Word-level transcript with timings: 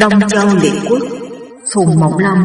Đông 0.00 0.28
Châu 0.28 0.48
Liệt 0.62 0.72
Quốc, 0.88 1.02
Phùng 1.74 2.00
Mộng 2.00 2.18
Long 2.18 2.44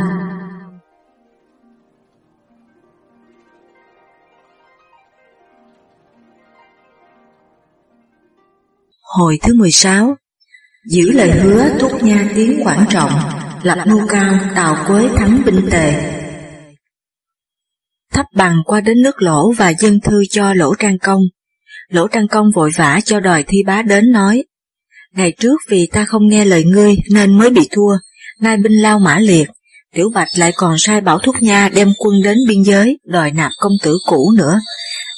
Hồi 9.02 9.40
thứ 9.42 9.54
16 9.56 10.16
Giữ 10.90 11.12
lời 11.12 11.32
hứa 11.32 11.70
thúc 11.80 12.04
nha 12.04 12.32
tiếng 12.36 12.64
quảng 12.64 12.86
trọng, 12.90 13.12
Lập 13.64 13.78
nô 13.88 14.00
cao 14.10 14.34
tào 14.56 14.86
quế 14.88 15.10
thắng 15.16 15.42
binh 15.46 15.68
tề. 15.72 16.12
Thấp 18.14 18.26
bằng 18.36 18.58
qua 18.66 18.82
đến 18.82 19.02
nước 19.04 19.22
lỗ 19.22 19.52
và 19.52 19.74
dân 19.80 20.00
thư 20.04 20.24
cho 20.30 20.54
lỗ 20.54 20.76
trang 20.76 20.98
công. 21.00 21.22
Lỗ 21.90 22.08
trang 22.08 22.28
công 22.28 22.46
vội 22.56 22.72
vã 22.76 23.00
cho 23.06 23.20
đòi 23.20 23.44
thi 23.48 23.64
bá 23.66 23.82
đến 23.82 24.12
nói 24.12 24.44
Ngày 25.16 25.34
trước 25.40 25.58
vì 25.70 25.88
ta 25.92 26.06
không 26.06 26.28
nghe 26.28 26.46
lời 26.46 26.64
ngươi 26.64 26.96
nên 27.12 27.38
mới 27.38 27.50
bị 27.50 27.70
thua, 27.72 27.92
nay 28.42 28.58
binh 28.58 28.82
lao 28.82 29.00
mã 29.00 29.20
liệt, 29.20 29.48
Tiểu 29.94 30.10
Bạch 30.14 30.28
lại 30.38 30.52
còn 30.56 30.78
sai 30.78 31.02
Bảo 31.02 31.20
Thúc 31.20 31.36
Nha 31.42 31.70
đem 31.76 31.94
quân 31.98 32.22
đến 32.24 32.38
biên 32.48 32.64
giới 32.64 33.00
đòi 33.06 33.32
nạp 33.32 33.52
công 33.60 33.72
tử 33.84 33.98
cũ 34.08 34.32
nữa. 34.38 34.60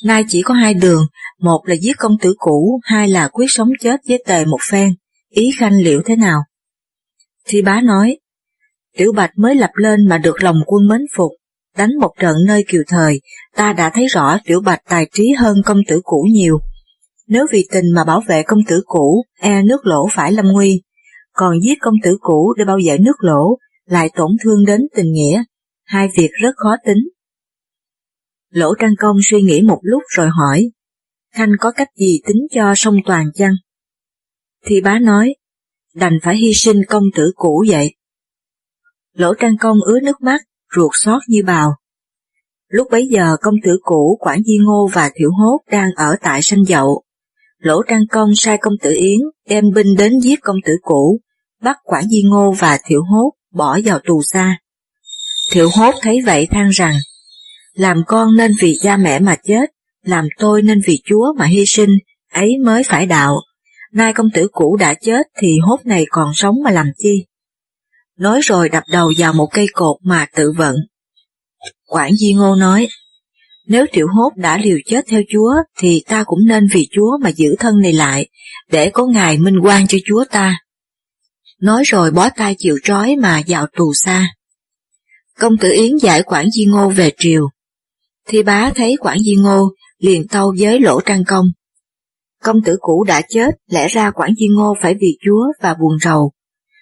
Nay 0.03 0.23
chỉ 0.27 0.41
có 0.41 0.53
hai 0.53 0.73
đường, 0.73 1.01
một 1.39 1.61
là 1.65 1.75
giết 1.75 1.97
công 1.97 2.17
tử 2.21 2.33
cũ, 2.37 2.79
hai 2.83 3.07
là 3.09 3.27
quyết 3.27 3.45
sống 3.49 3.69
chết 3.81 3.99
với 4.07 4.23
tề 4.27 4.45
một 4.45 4.59
phen, 4.71 4.89
ý 5.29 5.51
khanh 5.59 5.73
liệu 5.83 6.01
thế 6.05 6.15
nào? 6.15 6.39
Thi 7.45 7.61
bá 7.61 7.81
nói, 7.81 8.17
Tiểu 8.97 9.11
Bạch 9.15 9.31
mới 9.37 9.55
lập 9.55 9.71
lên 9.75 10.07
mà 10.09 10.17
được 10.17 10.43
lòng 10.43 10.57
quân 10.65 10.87
mến 10.87 11.01
phục, 11.15 11.31
đánh 11.77 11.91
một 12.01 12.11
trận 12.19 12.35
nơi 12.47 12.65
kiều 12.67 12.81
thời, 12.87 13.21
ta 13.55 13.73
đã 13.73 13.89
thấy 13.93 14.07
rõ 14.07 14.37
Tiểu 14.45 14.61
Bạch 14.61 14.81
tài 14.89 15.09
trí 15.13 15.33
hơn 15.37 15.55
công 15.65 15.79
tử 15.87 16.01
cũ 16.03 16.27
nhiều, 16.31 16.59
nếu 17.27 17.45
vì 17.51 17.67
tình 17.71 17.85
mà 17.95 18.03
bảo 18.03 18.21
vệ 18.27 18.43
công 18.43 18.59
tử 18.67 18.81
cũ, 18.85 19.25
e 19.39 19.61
nước 19.63 19.85
lỗ 19.85 20.07
phải 20.13 20.31
lâm 20.31 20.45
nguy, 20.45 20.81
còn 21.33 21.61
giết 21.61 21.77
công 21.81 21.95
tử 22.03 22.17
cũ 22.21 22.53
để 22.57 22.65
bảo 22.65 22.77
vệ 22.85 22.97
nước 22.97 23.15
lỗ 23.19 23.57
lại 23.85 24.09
tổn 24.15 24.31
thương 24.43 24.65
đến 24.65 24.81
tình 24.95 25.11
nghĩa, 25.11 25.43
hai 25.83 26.07
việc 26.17 26.29
rất 26.41 26.51
khó 26.55 26.75
tính. 26.85 26.97
Lỗ 28.49 28.73
Trang 28.79 28.93
Công 28.99 29.17
suy 29.23 29.41
nghĩ 29.41 29.61
một 29.61 29.79
lúc 29.81 30.03
rồi 30.15 30.27
hỏi, 30.29 30.69
Khanh 31.33 31.51
có 31.59 31.71
cách 31.71 31.87
gì 31.95 32.19
tính 32.27 32.47
cho 32.51 32.73
song 32.75 32.95
toàn 33.05 33.25
chăng? 33.33 33.53
Thì 34.65 34.81
bá 34.81 34.99
nói, 34.99 35.35
đành 35.95 36.13
phải 36.23 36.37
hy 36.37 36.53
sinh 36.53 36.81
công 36.87 37.03
tử 37.15 37.31
cũ 37.35 37.65
vậy. 37.69 37.95
Lỗ 39.13 39.33
Trang 39.33 39.57
Công 39.59 39.77
ứa 39.85 39.99
nước 39.99 40.21
mắt, 40.21 40.41
ruột 40.75 40.91
xót 40.93 41.21
như 41.27 41.43
bào. 41.45 41.75
Lúc 42.67 42.87
bấy 42.91 43.07
giờ 43.11 43.35
công 43.41 43.55
tử 43.63 43.71
cũ 43.81 44.17
Quản 44.19 44.43
Di 44.43 44.57
Ngô 44.65 44.89
và 44.93 45.11
Thiệu 45.15 45.29
Hốt 45.39 45.59
đang 45.71 45.89
ở 45.95 46.15
tại 46.21 46.41
sanh 46.41 46.65
dậu, 46.65 47.03
Lỗ 47.59 47.81
Trang 47.89 48.07
Công 48.09 48.35
sai 48.35 48.57
công 48.61 48.73
tử 48.81 48.91
Yến 48.91 49.19
đem 49.49 49.63
binh 49.75 49.95
đến 49.97 50.19
giết 50.19 50.39
công 50.41 50.57
tử 50.65 50.73
cũ, 50.81 51.19
bắt 51.61 51.77
Quản 51.83 52.07
Di 52.09 52.21
Ngô 52.23 52.51
và 52.51 52.77
Thiệu 52.85 53.01
Hốt 53.03 53.31
bỏ 53.53 53.79
vào 53.85 53.99
tù 53.99 54.21
xa. 54.23 54.59
Thiệu 55.51 55.69
Hốt 55.73 55.95
thấy 56.01 56.21
vậy 56.25 56.47
than 56.51 56.69
rằng, 56.69 56.95
làm 57.73 58.03
con 58.07 58.37
nên 58.37 58.51
vì 58.59 58.77
cha 58.81 58.97
mẹ 58.97 59.19
mà 59.19 59.35
chết, 59.43 59.71
làm 60.03 60.27
tôi 60.39 60.61
nên 60.61 60.81
vì 60.85 61.01
Chúa 61.05 61.33
mà 61.37 61.45
hy 61.45 61.65
sinh, 61.65 61.89
ấy 62.33 62.57
mới 62.65 62.83
phải 62.83 63.05
đạo. 63.05 63.35
Nay 63.93 64.13
công 64.13 64.27
tử 64.33 64.47
cũ 64.51 64.77
đã 64.79 64.93
chết 65.01 65.27
thì 65.41 65.59
hốt 65.61 65.85
này 65.85 66.05
còn 66.09 66.31
sống 66.33 66.55
mà 66.63 66.71
làm 66.71 66.87
chi? 66.97 67.25
Nói 68.17 68.39
rồi 68.43 68.69
đập 68.69 68.83
đầu 68.91 69.11
vào 69.17 69.33
một 69.33 69.47
cây 69.53 69.65
cột 69.73 69.97
mà 70.03 70.25
tự 70.35 70.51
vận. 70.57 70.75
Quản 71.87 72.15
Di 72.15 72.33
Ngô 72.33 72.55
nói, 72.55 72.87
nếu 73.67 73.85
triệu 73.91 74.07
hốt 74.15 74.31
đã 74.35 74.57
liều 74.57 74.77
chết 74.85 75.05
theo 75.07 75.21
Chúa, 75.33 75.53
thì 75.77 76.03
ta 76.07 76.23
cũng 76.23 76.39
nên 76.47 76.67
vì 76.73 76.87
Chúa 76.91 77.17
mà 77.21 77.29
giữ 77.29 77.55
thân 77.59 77.81
này 77.81 77.93
lại, 77.93 78.29
để 78.71 78.89
có 78.89 79.05
ngày 79.05 79.37
minh 79.37 79.59
quan 79.63 79.87
cho 79.87 79.97
Chúa 80.05 80.23
ta. 80.31 80.59
Nói 81.61 81.83
rồi 81.85 82.11
bó 82.11 82.29
tay 82.29 82.55
chịu 82.57 82.77
trói 82.83 83.15
mà 83.15 83.41
vào 83.47 83.67
tù 83.77 83.93
xa. 83.93 84.29
Công 85.39 85.57
tử 85.57 85.71
Yến 85.73 85.97
giải 86.01 86.23
Quản 86.23 86.51
Di 86.51 86.65
Ngô 86.65 86.89
về 86.89 87.11
triều. 87.17 87.49
Thi 88.27 88.43
bá 88.43 88.71
thấy 88.75 88.95
Quản 88.99 89.19
Di 89.19 89.35
Ngô, 89.35 89.71
liền 89.99 90.27
tâu 90.27 90.55
với 90.59 90.79
lỗ 90.79 91.01
trang 91.01 91.23
công. 91.27 91.45
Công 92.43 92.57
tử 92.65 92.77
cũ 92.79 93.03
đã 93.03 93.21
chết, 93.29 93.49
lẽ 93.69 93.87
ra 93.87 94.11
Quản 94.11 94.35
Di 94.39 94.47
Ngô 94.47 94.75
phải 94.81 94.95
vì 95.01 95.17
Chúa 95.25 95.45
và 95.61 95.73
buồn 95.73 95.97
rầu. 96.03 96.31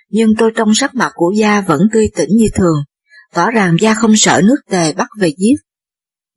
Nhưng 0.09 0.35
tôi 0.37 0.51
trong 0.55 0.75
sắc 0.75 0.95
mặt 0.95 1.11
của 1.15 1.33
gia 1.37 1.61
vẫn 1.61 1.81
tươi 1.93 2.09
tỉnh 2.15 2.29
như 2.37 2.47
thường, 2.55 2.75
tỏ 3.33 3.51
rằng 3.51 3.77
gia 3.79 3.93
không 3.93 4.15
sợ 4.15 4.41
nước 4.43 4.57
tề 4.69 4.93
bắt 4.93 5.07
về 5.19 5.33
giết 5.37 5.55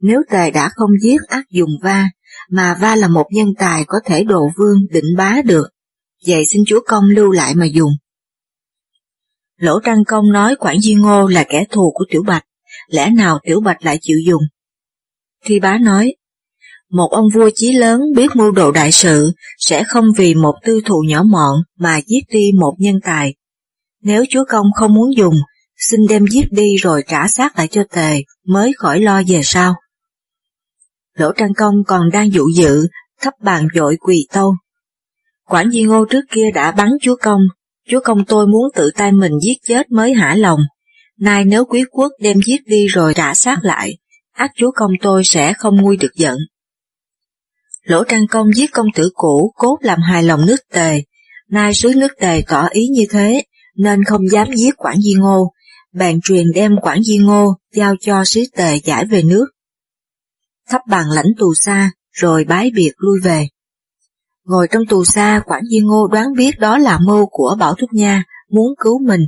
nếu 0.00 0.20
tề 0.30 0.50
đã 0.50 0.70
không 0.74 0.90
giết 1.02 1.20
ác 1.28 1.44
dùng 1.50 1.70
va, 1.82 2.04
mà 2.50 2.78
va 2.80 2.96
là 2.96 3.08
một 3.08 3.26
nhân 3.30 3.48
tài 3.58 3.84
có 3.86 3.98
thể 4.04 4.24
đồ 4.24 4.50
vương 4.58 4.78
định 4.90 5.16
bá 5.16 5.36
được, 5.44 5.68
vậy 6.26 6.44
xin 6.46 6.62
chúa 6.66 6.80
công 6.86 7.04
lưu 7.04 7.30
lại 7.30 7.54
mà 7.54 7.66
dùng. 7.66 7.90
Lỗ 9.56 9.80
Trăng 9.84 10.04
Công 10.06 10.32
nói 10.32 10.56
Quản 10.58 10.80
Di 10.80 10.94
Ngô 10.94 11.26
là 11.26 11.44
kẻ 11.48 11.64
thù 11.70 11.92
của 11.94 12.04
Tiểu 12.10 12.22
Bạch, 12.26 12.44
lẽ 12.88 13.10
nào 13.10 13.38
Tiểu 13.42 13.60
Bạch 13.60 13.84
lại 13.84 13.98
chịu 14.00 14.18
dùng? 14.26 14.42
Thi 15.44 15.60
bá 15.60 15.78
nói, 15.78 16.14
một 16.90 17.08
ông 17.10 17.24
vua 17.34 17.50
chí 17.54 17.72
lớn 17.72 18.00
biết 18.16 18.36
mưu 18.36 18.50
đồ 18.50 18.72
đại 18.72 18.92
sự 18.92 19.32
sẽ 19.58 19.84
không 19.84 20.04
vì 20.16 20.34
một 20.34 20.54
tư 20.64 20.80
thù 20.86 21.02
nhỏ 21.08 21.22
mọn 21.22 21.56
mà 21.78 22.00
giết 22.06 22.20
đi 22.32 22.50
một 22.60 22.74
nhân 22.78 22.94
tài. 23.04 23.34
Nếu 24.02 24.24
chúa 24.30 24.44
công 24.48 24.66
không 24.74 24.94
muốn 24.94 25.16
dùng, 25.16 25.34
xin 25.76 26.00
đem 26.08 26.26
giết 26.26 26.52
đi 26.52 26.76
rồi 26.76 27.02
trả 27.08 27.28
xác 27.28 27.58
lại 27.58 27.68
cho 27.68 27.82
tề, 27.90 28.22
mới 28.46 28.72
khỏi 28.78 29.00
lo 29.00 29.22
về 29.28 29.40
sau. 29.44 29.74
Lỗ 31.18 31.32
Trang 31.32 31.54
Công 31.54 31.74
còn 31.86 32.10
đang 32.10 32.32
dụ 32.32 32.44
dự, 32.54 32.86
thấp 33.20 33.34
bàn 33.42 33.68
dội 33.74 33.96
quỳ 34.00 34.26
tâu. 34.32 34.54
Quản 35.48 35.70
Di 35.70 35.82
Ngô 35.82 36.04
trước 36.04 36.24
kia 36.30 36.50
đã 36.54 36.72
bắn 36.72 36.88
chúa 37.02 37.16
công, 37.22 37.40
chúa 37.88 38.00
công 38.04 38.24
tôi 38.24 38.46
muốn 38.46 38.62
tự 38.74 38.90
tay 38.96 39.12
mình 39.12 39.32
giết 39.42 39.56
chết 39.66 39.90
mới 39.90 40.14
hả 40.14 40.34
lòng. 40.34 40.60
Nay 41.20 41.44
nếu 41.44 41.64
quý 41.64 41.84
quốc 41.90 42.12
đem 42.20 42.36
giết 42.46 42.60
đi 42.66 42.86
rồi 42.86 43.14
trả 43.14 43.34
sát 43.34 43.58
lại, 43.62 43.98
ác 44.32 44.50
chúa 44.56 44.70
công 44.74 44.90
tôi 45.02 45.24
sẽ 45.24 45.52
không 45.52 45.76
nguôi 45.76 45.96
được 45.96 46.14
giận. 46.14 46.38
Lỗ 47.84 48.04
Trang 48.04 48.26
Công 48.30 48.52
giết 48.54 48.72
công 48.72 48.86
tử 48.94 49.10
cũ 49.14 49.52
cốt 49.56 49.76
làm 49.80 49.98
hài 50.00 50.22
lòng 50.22 50.46
nước 50.46 50.60
tề, 50.72 51.02
nay 51.50 51.74
sứ 51.74 51.94
nước 51.96 52.12
tề 52.20 52.42
tỏ 52.48 52.66
ý 52.70 52.86
như 52.86 53.04
thế, 53.10 53.44
nên 53.76 54.04
không 54.04 54.28
dám 54.28 54.56
giết 54.56 54.74
Quản 54.76 55.00
Di 55.00 55.14
Ngô, 55.14 55.52
bàn 55.94 56.20
truyền 56.20 56.46
đem 56.54 56.76
Quản 56.82 57.02
Di 57.02 57.18
Ngô 57.18 57.54
giao 57.74 57.94
cho 58.00 58.24
sứ 58.24 58.42
tề 58.56 58.76
giải 58.76 59.04
về 59.04 59.22
nước 59.22 59.46
thắp 60.68 60.80
bàn 60.88 61.06
lãnh 61.10 61.32
tù 61.38 61.54
xa, 61.54 61.90
rồi 62.12 62.44
bái 62.44 62.70
biệt 62.74 62.92
lui 62.96 63.20
về. 63.22 63.48
Ngồi 64.44 64.68
trong 64.70 64.82
tù 64.88 65.04
xa, 65.04 65.42
Quản 65.46 65.62
Di 65.70 65.80
Ngô 65.80 66.06
đoán 66.06 66.26
biết 66.36 66.58
đó 66.58 66.78
là 66.78 66.98
mưu 67.06 67.26
của 67.26 67.56
Bảo 67.58 67.74
Thúc 67.74 67.92
Nha, 67.92 68.24
muốn 68.50 68.74
cứu 68.80 68.98
mình, 69.06 69.20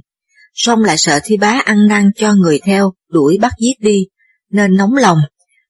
xong 0.54 0.80
lại 0.80 0.98
sợ 0.98 1.20
thi 1.24 1.36
bá 1.36 1.60
ăn 1.64 1.88
năn 1.88 2.10
cho 2.16 2.34
người 2.34 2.60
theo, 2.64 2.92
đuổi 3.08 3.38
bắt 3.40 3.52
giết 3.60 3.74
đi, 3.80 4.06
nên 4.50 4.76
nóng 4.76 4.94
lòng, 4.94 5.18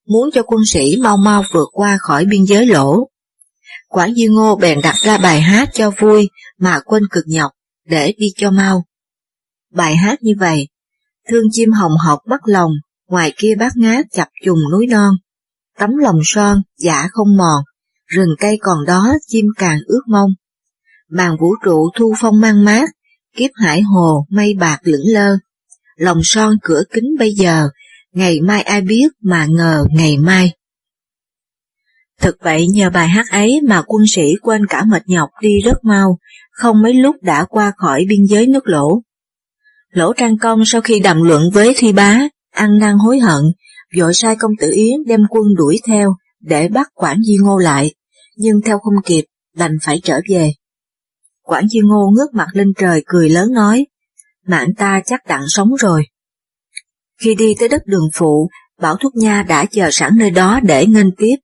muốn 0.06 0.30
cho 0.30 0.42
quân 0.42 0.60
sĩ 0.66 0.96
mau 1.02 1.16
mau 1.16 1.44
vượt 1.52 1.68
qua 1.72 1.98
khỏi 2.00 2.24
biên 2.24 2.44
giới 2.44 2.66
lỗ. 2.66 3.08
Quản 3.88 4.14
Di 4.14 4.26
Ngô 4.26 4.56
bèn 4.56 4.80
đặt 4.82 4.94
ra 4.96 5.18
bài 5.18 5.40
hát 5.40 5.68
cho 5.72 5.90
vui 5.90 6.30
mà 6.58 6.80
quên 6.84 7.02
cực 7.10 7.24
nhọc, 7.26 7.50
để 7.86 8.14
đi 8.18 8.26
cho 8.36 8.50
mau. 8.50 8.84
Bài 9.74 9.96
hát 9.96 10.22
như 10.22 10.32
vậy, 10.38 10.68
thương 11.28 11.44
chim 11.52 11.72
hồng 11.72 11.92
học 12.04 12.18
bắt 12.26 12.40
lòng, 12.44 12.70
ngoài 13.08 13.32
kia 13.36 13.54
bát 13.58 13.72
ngát 13.76 14.06
chập 14.12 14.28
trùng 14.44 14.58
núi 14.72 14.86
non, 14.86 15.14
tấm 15.80 15.96
lòng 15.96 16.18
son, 16.24 16.62
giả 16.78 17.08
không 17.12 17.36
mòn, 17.36 17.64
rừng 18.06 18.34
cây 18.38 18.58
còn 18.62 18.78
đó 18.86 19.12
chim 19.26 19.46
càng 19.56 19.78
ước 19.86 20.02
mong. 20.08 20.30
Màn 21.10 21.36
vũ 21.40 21.54
trụ 21.64 21.90
thu 21.96 22.14
phong 22.20 22.40
mang 22.40 22.64
mát, 22.64 22.90
kiếp 23.36 23.50
hải 23.54 23.82
hồ 23.82 24.26
mây 24.30 24.54
bạc 24.58 24.78
lững 24.82 25.06
lơ. 25.14 25.36
Lòng 25.96 26.20
son 26.24 26.54
cửa 26.62 26.82
kính 26.92 27.04
bây 27.18 27.32
giờ, 27.32 27.68
ngày 28.12 28.40
mai 28.40 28.62
ai 28.62 28.80
biết 28.80 29.08
mà 29.22 29.46
ngờ 29.46 29.84
ngày 29.90 30.18
mai. 30.18 30.52
Thực 32.20 32.36
vậy 32.40 32.66
nhờ 32.66 32.90
bài 32.90 33.08
hát 33.08 33.26
ấy 33.30 33.60
mà 33.68 33.82
quân 33.86 34.06
sĩ 34.06 34.34
quên 34.42 34.66
cả 34.66 34.84
mệt 34.84 35.02
nhọc 35.06 35.30
đi 35.40 35.60
rất 35.64 35.84
mau, 35.84 36.18
không 36.50 36.82
mấy 36.82 36.94
lúc 36.94 37.16
đã 37.22 37.44
qua 37.48 37.72
khỏi 37.76 38.04
biên 38.08 38.24
giới 38.24 38.46
nước 38.46 38.68
lỗ. 38.68 39.02
Lỗ 39.90 40.12
Trang 40.12 40.38
Công 40.38 40.64
sau 40.64 40.80
khi 40.80 41.00
đàm 41.00 41.22
luận 41.22 41.42
với 41.52 41.74
Thi 41.76 41.92
Bá, 41.92 42.20
ăn 42.50 42.78
năn 42.78 42.98
hối 42.98 43.18
hận, 43.18 43.42
vội 43.98 44.14
sai 44.14 44.36
công 44.36 44.52
tử 44.60 44.70
Yến 44.74 45.04
đem 45.06 45.20
quân 45.30 45.44
đuổi 45.56 45.78
theo 45.86 46.16
để 46.40 46.68
bắt 46.68 46.88
Quản 46.94 47.22
Di 47.22 47.36
Ngô 47.40 47.58
lại, 47.58 47.94
nhưng 48.36 48.60
theo 48.64 48.78
không 48.78 49.02
kịp, 49.04 49.24
đành 49.56 49.76
phải 49.82 50.00
trở 50.04 50.20
về. 50.30 50.52
Quản 51.42 51.68
Di 51.68 51.80
Ngô 51.80 52.10
ngước 52.10 52.34
mặt 52.34 52.48
lên 52.52 52.72
trời 52.78 53.02
cười 53.06 53.28
lớn 53.28 53.52
nói, 53.52 53.86
mạng 54.46 54.68
ta 54.76 55.00
chắc 55.06 55.26
đặng 55.26 55.44
sống 55.48 55.68
rồi. 55.78 56.06
Khi 57.20 57.34
đi 57.34 57.54
tới 57.58 57.68
đất 57.68 57.82
đường 57.86 58.08
phụ, 58.14 58.48
Bảo 58.80 58.96
Thúc 58.96 59.12
Nha 59.16 59.42
đã 59.42 59.64
chờ 59.70 59.88
sẵn 59.92 60.12
nơi 60.16 60.30
đó 60.30 60.60
để 60.62 60.86
nghênh 60.86 61.16
tiếp. 61.16 61.36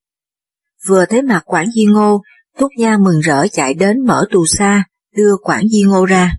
Vừa 0.87 1.05
thấy 1.07 1.23
mặt 1.23 1.43
Quản 1.45 1.71
Di 1.71 1.85
Ngô, 1.85 2.23
Thúc 2.59 2.71
Nha 2.79 2.97
mừng 2.99 3.21
rỡ 3.21 3.47
chạy 3.53 3.75
đến 3.75 4.07
mở 4.07 4.27
tù 4.31 4.47
xa, 4.47 4.85
đưa 5.17 5.37
Quản 5.43 5.69
Di 5.69 5.83
Ngô 5.83 6.05
ra. 6.05 6.33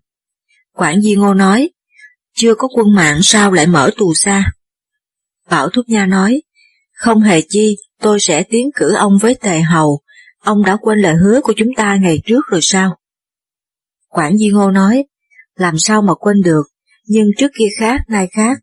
Quản 0.73 1.01
Di 1.01 1.15
Ngô 1.15 1.33
nói, 1.33 1.69
chưa 2.35 2.55
có 2.55 2.67
quân 2.75 2.95
mạng 2.95 3.19
sao 3.21 3.51
lại 3.51 3.67
mở 3.67 3.91
tù 3.97 4.13
xa? 4.13 4.51
Bảo 5.49 5.69
Thúc 5.69 5.85
Nha 5.89 6.05
nói, 6.05 6.41
không 6.93 7.21
hề 7.21 7.41
chi, 7.49 7.77
tôi 8.01 8.19
sẽ 8.19 8.43
tiến 8.43 8.69
cử 8.75 8.93
ông 8.93 9.13
với 9.21 9.35
tề 9.35 9.61
hầu, 9.61 10.01
ông 10.39 10.63
đã 10.63 10.77
quên 10.81 10.99
lời 10.99 11.15
hứa 11.15 11.41
của 11.43 11.53
chúng 11.57 11.69
ta 11.77 11.95
ngày 11.95 12.21
trước 12.25 12.41
rồi 12.51 12.59
sao? 12.63 12.97
Quản 14.09 14.37
Di 14.37 14.49
Ngô 14.49 14.71
nói, 14.71 15.05
làm 15.55 15.77
sao 15.77 16.01
mà 16.01 16.13
quên 16.13 16.41
được, 16.41 16.63
nhưng 17.07 17.27
trước 17.37 17.51
kia 17.59 17.67
khác, 17.79 18.01
nay 18.07 18.27
khác. 18.31 18.57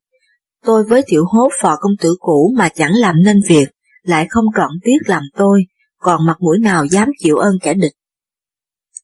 Tôi 0.64 0.84
với 0.84 1.02
tiểu 1.06 1.24
hốt 1.26 1.48
phò 1.62 1.76
công 1.80 1.92
tử 2.00 2.16
cũ 2.20 2.54
mà 2.56 2.68
chẳng 2.68 2.92
làm 2.94 3.14
nên 3.24 3.40
việc, 3.48 3.68
lại 4.02 4.26
không 4.30 4.44
trọn 4.56 4.70
tiếc 4.84 4.98
làm 5.06 5.22
tôi, 5.36 5.64
còn 5.98 6.26
mặt 6.26 6.36
mũi 6.40 6.58
nào 6.58 6.86
dám 6.86 7.08
chịu 7.18 7.36
ơn 7.36 7.54
kẻ 7.62 7.74
địch. 7.74 7.92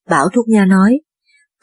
Bảo 0.09 0.29
Thúc 0.35 0.49
Nha 0.49 0.65
nói, 0.65 1.01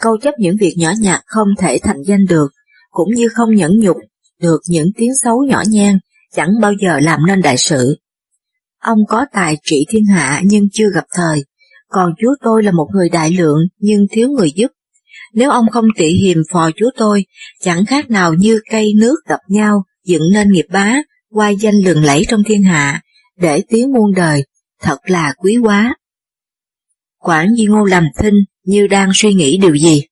câu 0.01 0.17
chấp 0.21 0.33
những 0.39 0.55
việc 0.59 0.73
nhỏ 0.77 0.91
nhặt 0.99 1.21
không 1.25 1.47
thể 1.59 1.79
thành 1.83 2.03
danh 2.05 2.25
được, 2.25 2.47
cũng 2.91 3.13
như 3.13 3.27
không 3.29 3.55
nhẫn 3.55 3.71
nhục 3.79 3.97
được 4.41 4.59
những 4.67 4.87
tiếng 4.97 5.15
xấu 5.15 5.43
nhỏ 5.43 5.63
nhen, 5.67 5.99
chẳng 6.33 6.49
bao 6.61 6.73
giờ 6.81 6.99
làm 6.99 7.19
nên 7.27 7.41
đại 7.41 7.57
sự. 7.57 7.97
Ông 8.81 8.99
có 9.07 9.25
tài 9.33 9.57
trị 9.63 9.85
thiên 9.89 10.05
hạ 10.05 10.41
nhưng 10.43 10.67
chưa 10.73 10.89
gặp 10.93 11.03
thời, 11.15 11.43
còn 11.87 12.13
chúa 12.21 12.35
tôi 12.43 12.63
là 12.63 12.71
một 12.71 12.87
người 12.93 13.09
đại 13.09 13.31
lượng 13.31 13.59
nhưng 13.79 14.05
thiếu 14.11 14.29
người 14.29 14.51
giúp. 14.55 14.67
Nếu 15.33 15.49
ông 15.51 15.65
không 15.71 15.85
tị 15.97 16.05
hiềm 16.05 16.37
phò 16.51 16.69
chúa 16.75 16.89
tôi, 16.97 17.25
chẳng 17.61 17.85
khác 17.85 18.09
nào 18.09 18.33
như 18.33 18.59
cây 18.71 18.91
nước 18.97 19.15
gặp 19.27 19.39
nhau, 19.47 19.83
dựng 20.05 20.21
nên 20.33 20.51
nghiệp 20.51 20.65
bá, 20.71 20.95
qua 21.29 21.49
danh 21.49 21.75
lừng 21.75 22.03
lẫy 22.03 22.25
trong 22.27 22.41
thiên 22.47 22.63
hạ, 22.63 23.01
để 23.37 23.63
tiếng 23.69 23.93
muôn 23.93 24.13
đời, 24.15 24.43
thật 24.81 24.97
là 25.05 25.33
quý 25.37 25.57
quá. 25.63 25.95
Quản 27.19 27.55
Di 27.55 27.65
Ngô 27.65 27.83
làm 27.83 28.07
thinh 28.19 28.35
như 28.65 28.87
đang 28.87 29.09
suy 29.13 29.33
nghĩ 29.33 29.57
điều 29.57 29.75
gì. 29.75 30.03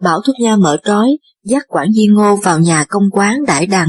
Bảo 0.00 0.20
Thúc 0.26 0.34
Nha 0.40 0.56
mở 0.56 0.76
trói, 0.84 1.08
dắt 1.44 1.62
Quản 1.68 1.92
Di 1.92 2.06
Ngô 2.06 2.36
vào 2.36 2.60
nhà 2.60 2.84
công 2.88 3.10
quán 3.12 3.44
đại 3.46 3.66
đằng, 3.66 3.88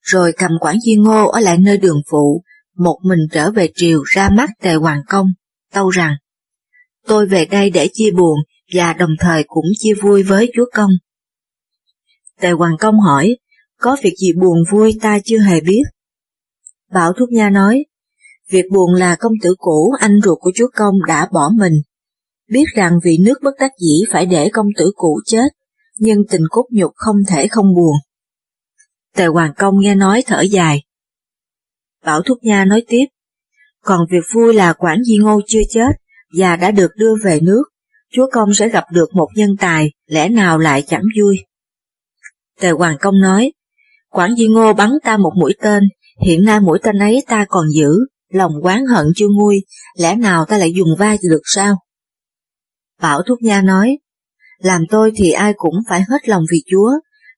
rồi 0.00 0.32
cầm 0.36 0.50
Quản 0.60 0.80
Di 0.80 0.94
Ngô 0.96 1.28
ở 1.28 1.40
lại 1.40 1.58
nơi 1.58 1.76
đường 1.76 2.00
phụ, 2.10 2.42
một 2.76 2.98
mình 3.02 3.20
trở 3.32 3.50
về 3.50 3.68
triều 3.74 4.02
ra 4.02 4.28
mắt 4.28 4.50
tề 4.62 4.74
hoàng 4.74 5.02
công, 5.08 5.26
tâu 5.72 5.90
rằng 5.90 6.16
Tôi 7.06 7.26
về 7.26 7.44
đây 7.44 7.70
để 7.70 7.88
chia 7.92 8.10
buồn 8.10 8.38
và 8.74 8.92
đồng 8.92 9.10
thời 9.20 9.44
cũng 9.46 9.64
chia 9.78 9.94
vui 9.94 10.22
với 10.22 10.50
chúa 10.54 10.64
công. 10.74 10.90
Tề 12.40 12.50
hoàng 12.50 12.76
công 12.80 13.00
hỏi, 13.00 13.36
có 13.78 13.96
việc 14.02 14.14
gì 14.18 14.32
buồn 14.32 14.58
vui 14.72 14.98
ta 15.00 15.18
chưa 15.24 15.38
hề 15.38 15.60
biết. 15.60 15.82
Bảo 16.92 17.12
Thúc 17.12 17.28
Nha 17.32 17.50
nói, 17.50 17.84
việc 18.50 18.64
buồn 18.72 18.94
là 18.94 19.16
công 19.18 19.32
tử 19.42 19.54
cũ 19.58 19.92
anh 20.00 20.20
ruột 20.24 20.38
của 20.40 20.50
chúa 20.54 20.68
công 20.76 20.94
đã 21.08 21.28
bỏ 21.32 21.50
mình. 21.58 21.72
Biết 22.48 22.64
rằng 22.76 22.98
vì 23.04 23.18
nước 23.24 23.34
bất 23.42 23.54
đắc 23.60 23.70
dĩ 23.78 24.04
phải 24.12 24.26
để 24.26 24.50
công 24.52 24.66
tử 24.76 24.92
cũ 24.94 25.20
chết, 25.26 25.48
nhưng 25.98 26.18
tình 26.30 26.42
cốt 26.50 26.64
nhục 26.70 26.92
không 26.94 27.16
thể 27.28 27.46
không 27.46 27.74
buồn. 27.74 27.92
Tề 29.16 29.26
Hoàng 29.26 29.52
Công 29.56 29.74
nghe 29.80 29.94
nói 29.94 30.22
thở 30.26 30.40
dài. 30.40 30.82
Bảo 32.04 32.22
Thúc 32.22 32.38
Nha 32.42 32.64
nói 32.64 32.82
tiếp, 32.88 33.04
còn 33.84 34.00
việc 34.10 34.24
vui 34.34 34.54
là 34.54 34.72
Quản 34.72 35.02
Di 35.04 35.16
Ngô 35.16 35.40
chưa 35.46 35.60
chết 35.70 35.90
và 36.38 36.56
đã 36.56 36.70
được 36.70 36.90
đưa 36.96 37.14
về 37.24 37.40
nước, 37.42 37.62
chúa 38.12 38.26
công 38.32 38.54
sẽ 38.54 38.68
gặp 38.68 38.84
được 38.92 39.14
một 39.14 39.28
nhân 39.34 39.50
tài, 39.60 39.92
lẽ 40.06 40.28
nào 40.28 40.58
lại 40.58 40.82
chẳng 40.82 41.02
vui. 41.20 41.36
Tề 42.60 42.70
Hoàng 42.70 42.96
Công 43.00 43.20
nói, 43.20 43.52
Quản 44.10 44.36
Di 44.36 44.46
Ngô 44.48 44.72
bắn 44.72 44.90
ta 45.04 45.16
một 45.16 45.32
mũi 45.40 45.54
tên, 45.62 45.82
hiện 46.26 46.44
nay 46.44 46.60
mũi 46.60 46.78
tên 46.82 46.98
ấy 46.98 47.24
ta 47.26 47.44
còn 47.48 47.66
giữ, 47.70 47.90
lòng 48.32 48.52
quán 48.62 48.86
hận 48.86 49.06
chưa 49.16 49.28
nguôi, 49.28 49.60
lẽ 49.98 50.16
nào 50.16 50.44
ta 50.44 50.58
lại 50.58 50.72
dùng 50.72 50.88
vai 50.98 51.18
được 51.30 51.42
sao? 51.44 51.76
Bảo 53.00 53.22
Thúc 53.22 53.38
Nha 53.42 53.62
nói, 53.62 53.98
làm 54.58 54.82
tôi 54.90 55.12
thì 55.16 55.30
ai 55.30 55.52
cũng 55.56 55.74
phải 55.88 56.00
hết 56.08 56.28
lòng 56.28 56.42
vì 56.52 56.62
Chúa, 56.70 56.90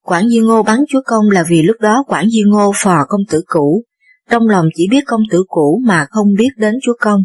Quản 0.05 0.29
Di 0.29 0.39
Ngô 0.39 0.63
bắn 0.63 0.79
Chúa 0.89 1.01
Công 1.05 1.31
là 1.31 1.45
vì 1.49 1.63
lúc 1.63 1.77
đó 1.81 2.05
Quản 2.09 2.31
Di 2.31 2.43
Ngô 2.47 2.73
phò 2.77 2.97
công 3.09 3.21
tử 3.31 3.43
cũ, 3.47 3.85
trong 4.31 4.49
lòng 4.49 4.67
chỉ 4.75 4.89
biết 4.91 5.05
công 5.07 5.21
tử 5.31 5.45
cũ 5.49 5.81
mà 5.85 6.07
không 6.11 6.27
biết 6.39 6.49
đến 6.57 6.75
Chúa 6.83 6.97
Công. 7.01 7.21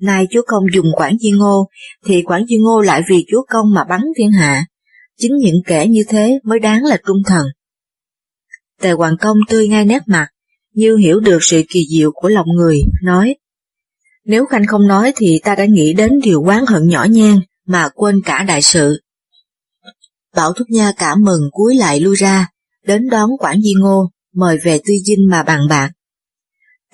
Nay 0.00 0.26
Chúa 0.30 0.42
Công 0.46 0.64
dùng 0.74 0.86
Quản 0.96 1.18
Di 1.18 1.30
Ngô, 1.30 1.68
thì 2.06 2.22
Quản 2.22 2.46
Di 2.46 2.56
Ngô 2.56 2.80
lại 2.80 3.02
vì 3.08 3.24
Chúa 3.30 3.44
Công 3.48 3.74
mà 3.74 3.84
bắn 3.84 4.00
thiên 4.16 4.30
hạ. 4.30 4.64
Chính 5.18 5.36
những 5.36 5.62
kẻ 5.66 5.86
như 5.86 6.00
thế 6.08 6.38
mới 6.44 6.58
đáng 6.58 6.84
là 6.84 6.98
trung 7.06 7.22
thần. 7.26 7.46
Tề 8.80 8.92
Hoàng 8.92 9.16
Công 9.20 9.36
tươi 9.48 9.68
ngay 9.68 9.84
nét 9.84 10.02
mặt, 10.06 10.26
như 10.74 10.96
hiểu 10.96 11.20
được 11.20 11.38
sự 11.40 11.62
kỳ 11.68 11.86
diệu 11.90 12.10
của 12.14 12.28
lòng 12.28 12.46
người, 12.56 12.78
nói 13.02 13.36
Nếu 14.24 14.46
Khanh 14.46 14.66
không 14.66 14.86
nói 14.86 15.12
thì 15.16 15.40
ta 15.44 15.54
đã 15.54 15.64
nghĩ 15.64 15.94
đến 15.94 16.20
điều 16.22 16.42
quán 16.42 16.66
hận 16.66 16.88
nhỏ 16.88 17.06
nhen 17.10 17.40
mà 17.66 17.88
quên 17.94 18.20
cả 18.24 18.44
đại 18.48 18.62
sự. 18.62 19.01
Bảo 20.36 20.52
Thúc 20.52 20.66
Nha 20.70 20.92
cảm 20.96 21.18
mừng 21.22 21.40
cúi 21.50 21.76
lại 21.76 22.00
lui 22.00 22.16
ra, 22.16 22.48
đến 22.86 23.08
đón 23.10 23.30
Quản 23.38 23.60
Di 23.62 23.72
Ngô, 23.80 24.10
mời 24.34 24.58
về 24.62 24.78
tư 24.78 24.94
dinh 25.04 25.30
mà 25.30 25.42
bàn 25.42 25.60
bạc. 25.68 25.90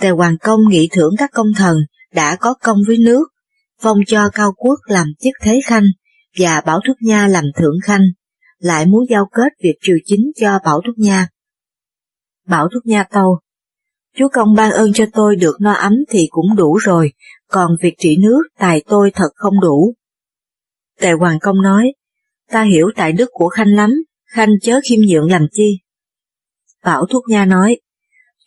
Tề 0.01 0.11
Hoàng 0.11 0.39
Công 0.39 0.61
nghị 0.69 0.89
thưởng 0.93 1.15
các 1.19 1.31
công 1.33 1.53
thần 1.57 1.77
đã 2.13 2.37
có 2.41 2.55
công 2.55 2.79
với 2.87 2.97
nước, 2.99 3.29
phong 3.81 3.99
cho 4.07 4.31
Cao 4.31 4.53
Quốc 4.57 4.79
làm 4.87 5.07
chức 5.21 5.33
thế 5.43 5.61
khanh 5.65 5.85
và 6.39 6.61
Bảo 6.61 6.81
Thúc 6.87 6.97
Nha 7.01 7.27
làm 7.29 7.45
thượng 7.57 7.77
khanh, 7.85 8.03
lại 8.59 8.87
muốn 8.87 9.05
giao 9.11 9.29
kết 9.33 9.53
việc 9.63 9.75
triều 9.83 9.97
chính 10.05 10.31
cho 10.41 10.59
Bảo 10.65 10.81
Thúc 10.87 10.95
Nha. 10.99 11.29
Bảo 12.47 12.69
Thúc 12.75 12.87
Nha 12.87 13.05
tâu, 13.05 13.39
Chúa 14.17 14.29
công 14.33 14.55
ban 14.55 14.71
ơn 14.73 14.93
cho 14.93 15.05
tôi 15.13 15.37
được 15.37 15.57
no 15.61 15.73
ấm 15.73 15.93
thì 16.11 16.27
cũng 16.31 16.57
đủ 16.57 16.77
rồi, 16.77 17.13
còn 17.49 17.71
việc 17.83 17.95
trị 17.99 18.17
nước 18.21 18.43
tài 18.59 18.83
tôi 18.89 19.11
thật 19.15 19.29
không 19.35 19.61
đủ. 19.61 19.95
Tề 21.01 21.13
Hoàng 21.13 21.39
Công 21.41 21.63
nói, 21.63 21.93
ta 22.51 22.63
hiểu 22.63 22.87
tại 22.97 23.13
đức 23.13 23.29
của 23.33 23.49
Khanh 23.49 23.75
lắm, 23.75 23.91
Khanh 24.33 24.51
chớ 24.63 24.81
khiêm 24.89 25.01
nhượng 25.01 25.31
làm 25.31 25.43
chi. 25.53 25.79
Bảo 26.85 27.07
thuốc 27.11 27.23
Nha 27.29 27.45
nói, 27.45 27.77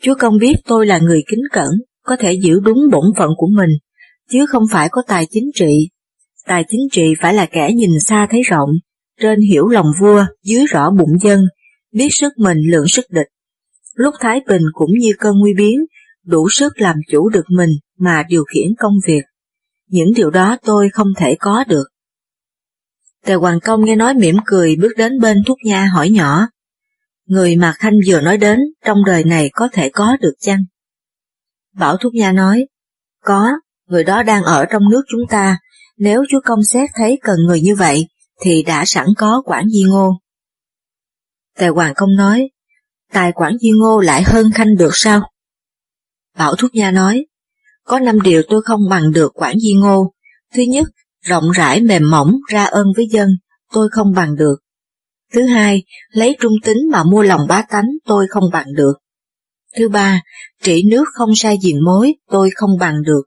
Chúa 0.01 0.15
công 0.19 0.37
biết 0.37 0.55
tôi 0.65 0.85
là 0.85 0.99
người 0.99 1.23
kính 1.27 1.43
cẩn, 1.51 1.69
có 2.03 2.15
thể 2.19 2.33
giữ 2.33 2.59
đúng 2.59 2.77
bổn 2.91 3.05
phận 3.17 3.29
của 3.37 3.47
mình, 3.55 3.69
chứ 4.29 4.45
không 4.45 4.63
phải 4.71 4.89
có 4.91 5.01
tài 5.07 5.25
chính 5.31 5.51
trị. 5.55 5.89
Tài 6.45 6.63
chính 6.69 6.81
trị 6.91 7.13
phải 7.21 7.33
là 7.33 7.45
kẻ 7.45 7.71
nhìn 7.75 7.99
xa 7.99 8.27
thấy 8.29 8.41
rộng, 8.41 8.69
trên 9.19 9.39
hiểu 9.39 9.67
lòng 9.67 9.87
vua, 10.01 10.25
dưới 10.43 10.65
rõ 10.65 10.89
bụng 10.91 11.19
dân, 11.23 11.39
biết 11.93 12.07
sức 12.11 12.33
mình 12.37 12.57
lượng 12.71 12.87
sức 12.87 13.05
địch. 13.09 13.27
Lúc 13.95 14.13
thái 14.19 14.41
bình 14.47 14.61
cũng 14.73 14.91
như 14.99 15.13
cơn 15.19 15.35
nguy 15.39 15.53
biến, 15.57 15.79
đủ 16.25 16.49
sức 16.49 16.81
làm 16.81 16.95
chủ 17.09 17.29
được 17.29 17.45
mình 17.49 17.69
mà 17.97 18.23
điều 18.29 18.43
khiển 18.43 18.67
công 18.79 18.93
việc. 19.07 19.21
Những 19.87 20.13
điều 20.15 20.29
đó 20.29 20.57
tôi 20.63 20.89
không 20.93 21.07
thể 21.17 21.35
có 21.39 21.63
được. 21.67 21.85
Tề 23.25 23.33
Hoàng 23.33 23.59
Công 23.59 23.85
nghe 23.85 23.95
nói 23.95 24.13
mỉm 24.13 24.35
cười 24.45 24.75
bước 24.75 24.91
đến 24.97 25.19
bên 25.19 25.37
Thúc 25.47 25.57
Nha 25.63 25.85
hỏi 25.93 26.09
nhỏ, 26.09 26.47
người 27.25 27.55
mà 27.55 27.73
Khanh 27.77 27.93
vừa 28.07 28.21
nói 28.21 28.37
đến 28.37 28.59
trong 28.85 28.97
đời 29.05 29.23
này 29.23 29.49
có 29.53 29.69
thể 29.71 29.89
có 29.89 30.17
được 30.21 30.33
chăng? 30.39 30.63
Bảo 31.73 31.97
Thúc 31.97 32.13
Nha 32.13 32.31
nói, 32.31 32.67
có, 33.23 33.51
người 33.87 34.03
đó 34.03 34.23
đang 34.23 34.43
ở 34.43 34.65
trong 34.65 34.89
nước 34.89 35.01
chúng 35.09 35.21
ta, 35.29 35.57
nếu 35.97 36.23
chúa 36.29 36.39
công 36.43 36.63
xét 36.63 36.89
thấy 36.95 37.19
cần 37.21 37.37
người 37.47 37.61
như 37.61 37.75
vậy, 37.75 38.07
thì 38.41 38.63
đã 38.63 38.83
sẵn 38.85 39.07
có 39.17 39.41
quản 39.45 39.69
di 39.69 39.83
ngô. 39.83 40.11
Tề 41.57 41.67
Hoàng 41.67 41.93
Công 41.95 42.15
nói, 42.17 42.49
tài 43.11 43.31
quản 43.31 43.57
di 43.57 43.69
ngô 43.79 43.99
lại 43.99 44.23
hơn 44.23 44.51
Khanh 44.55 44.75
được 44.77 44.91
sao? 44.93 45.31
Bảo 46.37 46.55
Thúc 46.55 46.71
Nha 46.73 46.91
nói, 46.91 47.25
có 47.83 47.99
năm 47.99 48.21
điều 48.21 48.41
tôi 48.49 48.61
không 48.65 48.89
bằng 48.89 49.11
được 49.11 49.31
quản 49.33 49.59
di 49.59 49.73
ngô. 49.73 50.13
Thứ 50.53 50.61
nhất, 50.61 50.87
rộng 51.21 51.51
rãi 51.51 51.81
mềm 51.81 52.11
mỏng 52.11 52.33
ra 52.47 52.65
ơn 52.65 52.87
với 52.95 53.07
dân, 53.11 53.29
tôi 53.73 53.89
không 53.91 54.13
bằng 54.15 54.35
được. 54.35 54.55
Thứ 55.33 55.45
hai, 55.45 55.83
lấy 56.11 56.37
trung 56.39 56.53
tính 56.63 56.77
mà 56.91 57.03
mua 57.03 57.21
lòng 57.21 57.41
bá 57.47 57.61
tánh 57.69 57.87
tôi 58.05 58.27
không 58.29 58.43
bằng 58.53 58.67
được. 58.75 58.93
Thứ 59.77 59.89
ba, 59.89 60.21
trị 60.63 60.83
nước 60.89 61.05
không 61.13 61.35
sai 61.35 61.57
diền 61.61 61.85
mối 61.85 62.13
tôi 62.29 62.49
không 62.55 62.77
bằng 62.79 63.01
được. 63.03 63.21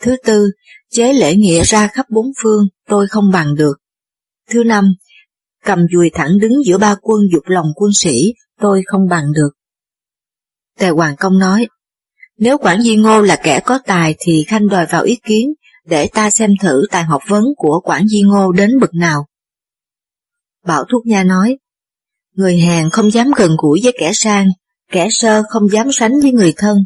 Thứ 0.00 0.16
tư, 0.24 0.50
chế 0.90 1.12
lễ 1.12 1.36
nghĩa 1.36 1.62
ra 1.62 1.88
khắp 1.88 2.06
bốn 2.10 2.26
phương 2.42 2.68
tôi 2.88 3.06
không 3.06 3.30
bằng 3.30 3.54
được. 3.54 3.74
Thứ 4.50 4.64
năm, 4.64 4.84
cầm 5.64 5.86
dùi 5.92 6.10
thẳng 6.14 6.38
đứng 6.40 6.52
giữa 6.66 6.78
ba 6.78 6.94
quân 7.02 7.20
dục 7.32 7.42
lòng 7.46 7.66
quân 7.74 7.90
sĩ 7.94 8.34
tôi 8.60 8.82
không 8.86 9.08
bằng 9.08 9.32
được. 9.32 9.50
Tề 10.78 10.88
Hoàng 10.88 11.16
Công 11.18 11.38
nói, 11.38 11.66
nếu 12.38 12.58
Quản 12.58 12.82
Di 12.82 12.96
Ngô 12.96 13.22
là 13.22 13.36
kẻ 13.36 13.60
có 13.64 13.78
tài 13.86 14.14
thì 14.18 14.44
Khanh 14.48 14.68
đòi 14.68 14.86
vào 14.86 15.02
ý 15.02 15.18
kiến 15.24 15.52
để 15.84 16.08
ta 16.14 16.30
xem 16.30 16.50
thử 16.60 16.86
tài 16.90 17.04
học 17.04 17.22
vấn 17.28 17.44
của 17.56 17.80
Quản 17.84 18.08
Di 18.08 18.22
Ngô 18.22 18.52
đến 18.52 18.70
bậc 18.80 18.94
nào. 18.94 19.26
Bảo 20.66 20.84
Thúc 20.84 21.02
Nha 21.06 21.24
nói, 21.24 21.58
người 22.34 22.56
hèn 22.56 22.90
không 22.90 23.10
dám 23.10 23.30
gần 23.36 23.56
gũi 23.58 23.80
với 23.82 23.92
kẻ 23.98 24.12
sang, 24.14 24.48
kẻ 24.92 25.08
sơ 25.10 25.42
không 25.48 25.68
dám 25.72 25.92
sánh 25.92 26.12
với 26.22 26.32
người 26.32 26.54
thân. 26.56 26.76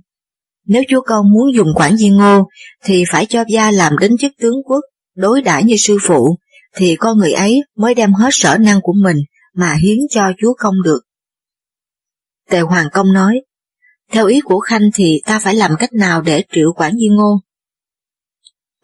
Nếu 0.67 0.83
chúa 0.88 1.00
công 1.00 1.31
muốn 1.33 1.55
dùng 1.55 1.69
quản 1.76 1.97
di 1.97 2.11
ngô, 2.11 2.49
thì 2.85 3.05
phải 3.11 3.26
cho 3.26 3.45
gia 3.49 3.71
làm 3.71 3.99
đến 3.99 4.17
chức 4.21 4.33
tướng 4.38 4.62
quốc, 4.65 4.81
đối 5.17 5.43
đãi 5.43 5.65
như 5.65 5.76
sư 5.79 5.99
phụ, 6.03 6.38
thì 6.76 6.97
con 6.97 7.19
người 7.19 7.33
ấy 7.33 7.61
mới 7.76 7.95
đem 7.95 8.12
hết 8.12 8.29
sở 8.33 8.57
năng 8.59 8.81
của 8.83 8.95
mình 9.03 9.17
mà 9.55 9.75
hiến 9.75 9.99
cho 10.11 10.23
chúa 10.38 10.55
công 10.59 10.75
được. 10.85 11.00
Tề 12.50 12.61
Hoàng 12.61 12.88
Công 12.93 13.12
nói, 13.12 13.41
theo 14.12 14.26
ý 14.26 14.41
của 14.41 14.59
Khanh 14.59 14.83
thì 14.95 15.21
ta 15.26 15.38
phải 15.38 15.55
làm 15.55 15.71
cách 15.79 15.93
nào 15.93 16.23
để 16.23 16.45
triệu 16.53 16.73
quản 16.76 16.93
di 16.97 17.09
ngô? 17.09 17.41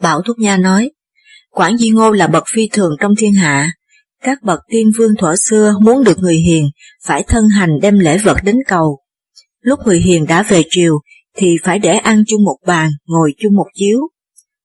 Bảo 0.03 0.23
Thúc 0.23 0.39
Nha 0.39 0.57
nói, 0.57 0.91
quản 1.51 1.77
di 1.79 1.91
ngô 1.91 2.11
là 2.11 2.27
bậc 2.27 2.45
phi 2.55 2.69
thường 2.73 2.91
trong 3.01 3.13
thiên 3.19 3.33
hạ, 3.33 3.73
các 4.23 4.43
bậc 4.43 4.61
tiên 4.69 4.91
vương 4.99 5.15
thuở 5.19 5.35
xưa 5.37 5.75
muốn 5.81 6.05
được 6.05 6.19
người 6.19 6.37
hiền, 6.37 6.71
phải 7.05 7.25
thân 7.29 7.49
hành 7.49 7.71
đem 7.83 7.99
lễ 7.99 8.19
vật 8.19 8.37
đến 8.45 8.57
cầu. 8.67 8.99
Lúc 9.61 9.79
người 9.87 10.01
hiền 10.01 10.27
đã 10.27 10.43
về 10.43 10.63
triều, 10.71 11.01
thì 11.37 11.57
phải 11.65 11.79
để 11.79 11.93
ăn 11.93 12.25
chung 12.27 12.45
một 12.45 12.57
bàn, 12.67 12.91
ngồi 13.07 13.35
chung 13.39 13.55
một 13.57 13.67
chiếu. 13.75 13.99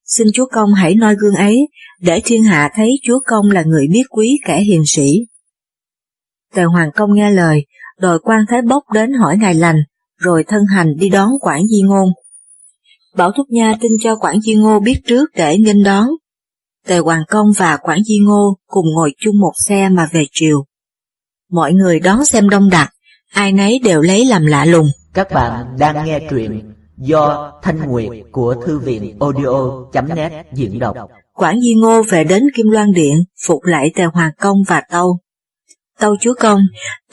Xin 0.05 0.27
Chúa 0.33 0.45
Công 0.51 0.73
hãy 0.73 0.95
noi 0.95 1.15
gương 1.15 1.35
ấy, 1.35 1.67
để 2.01 2.21
thiên 2.25 2.43
hạ 2.43 2.69
thấy 2.75 2.89
Chúa 3.03 3.19
Công 3.25 3.51
là 3.51 3.63
người 3.63 3.87
biết 3.91 4.03
quý 4.09 4.37
kẻ 4.45 4.61
hiền 4.61 4.83
sĩ. 4.85 5.07
Tề 6.53 6.63
Hoàng 6.63 6.91
Công 6.95 7.13
nghe 7.13 7.31
lời, 7.31 7.65
đòi 7.99 8.19
quan 8.19 8.45
Thái 8.49 8.61
Bốc 8.61 8.83
đến 8.93 9.13
hỏi 9.13 9.37
ngài 9.37 9.53
lành, 9.53 9.77
rồi 10.17 10.43
thân 10.47 10.61
hành 10.75 10.87
đi 10.97 11.09
đón 11.09 11.29
Quản 11.41 11.61
Di 11.67 11.81
Ngôn. 11.81 12.09
Bảo 13.15 13.31
Thúc 13.31 13.47
Nha 13.49 13.73
tin 13.81 13.91
cho 14.03 14.15
Quản 14.15 14.41
Di 14.41 14.53
Ngô 14.53 14.79
biết 14.79 14.99
trước 15.05 15.25
để 15.35 15.57
nghênh 15.57 15.83
đón. 15.83 16.07
Tề 16.87 16.97
Hoàng 16.97 17.23
Công 17.27 17.47
và 17.57 17.77
Quản 17.77 18.03
Di 18.03 18.19
Ngô 18.19 18.57
cùng 18.67 18.85
ngồi 18.95 19.13
chung 19.19 19.39
một 19.39 19.51
xe 19.67 19.89
mà 19.89 20.09
về 20.11 20.23
chiều. 20.31 20.65
Mọi 21.51 21.73
người 21.73 21.99
đón 21.99 22.25
xem 22.25 22.49
đông 22.49 22.69
đặc, 22.69 22.93
ai 23.33 23.51
nấy 23.51 23.79
đều 23.83 24.01
lấy 24.01 24.25
làm 24.25 24.45
lạ 24.45 24.65
lùng. 24.65 24.87
Các 25.13 25.27
bạn 25.31 25.75
đang 25.79 26.05
nghe 26.05 26.19
truyện 26.29 26.73
do 26.97 27.51
Thanh 27.61 27.87
Nguyệt 27.87 28.09
của 28.31 28.55
Thư 28.65 28.79
viện 28.79 29.17
audio.net 29.19 30.45
diễn 30.53 30.79
đọc. 30.79 30.95
Quản 31.33 31.61
Di 31.61 31.75
Ngô 31.75 32.01
về 32.09 32.23
đến 32.23 32.43
Kim 32.55 32.69
Loan 32.69 32.91
Điện, 32.91 33.23
phục 33.47 33.63
lại 33.63 33.91
Tề 33.95 34.03
Hoàng 34.03 34.31
Công 34.39 34.57
và 34.67 34.81
Tâu. 34.91 35.19
Tâu 35.99 36.15
chúa 36.21 36.33
công, 36.39 36.59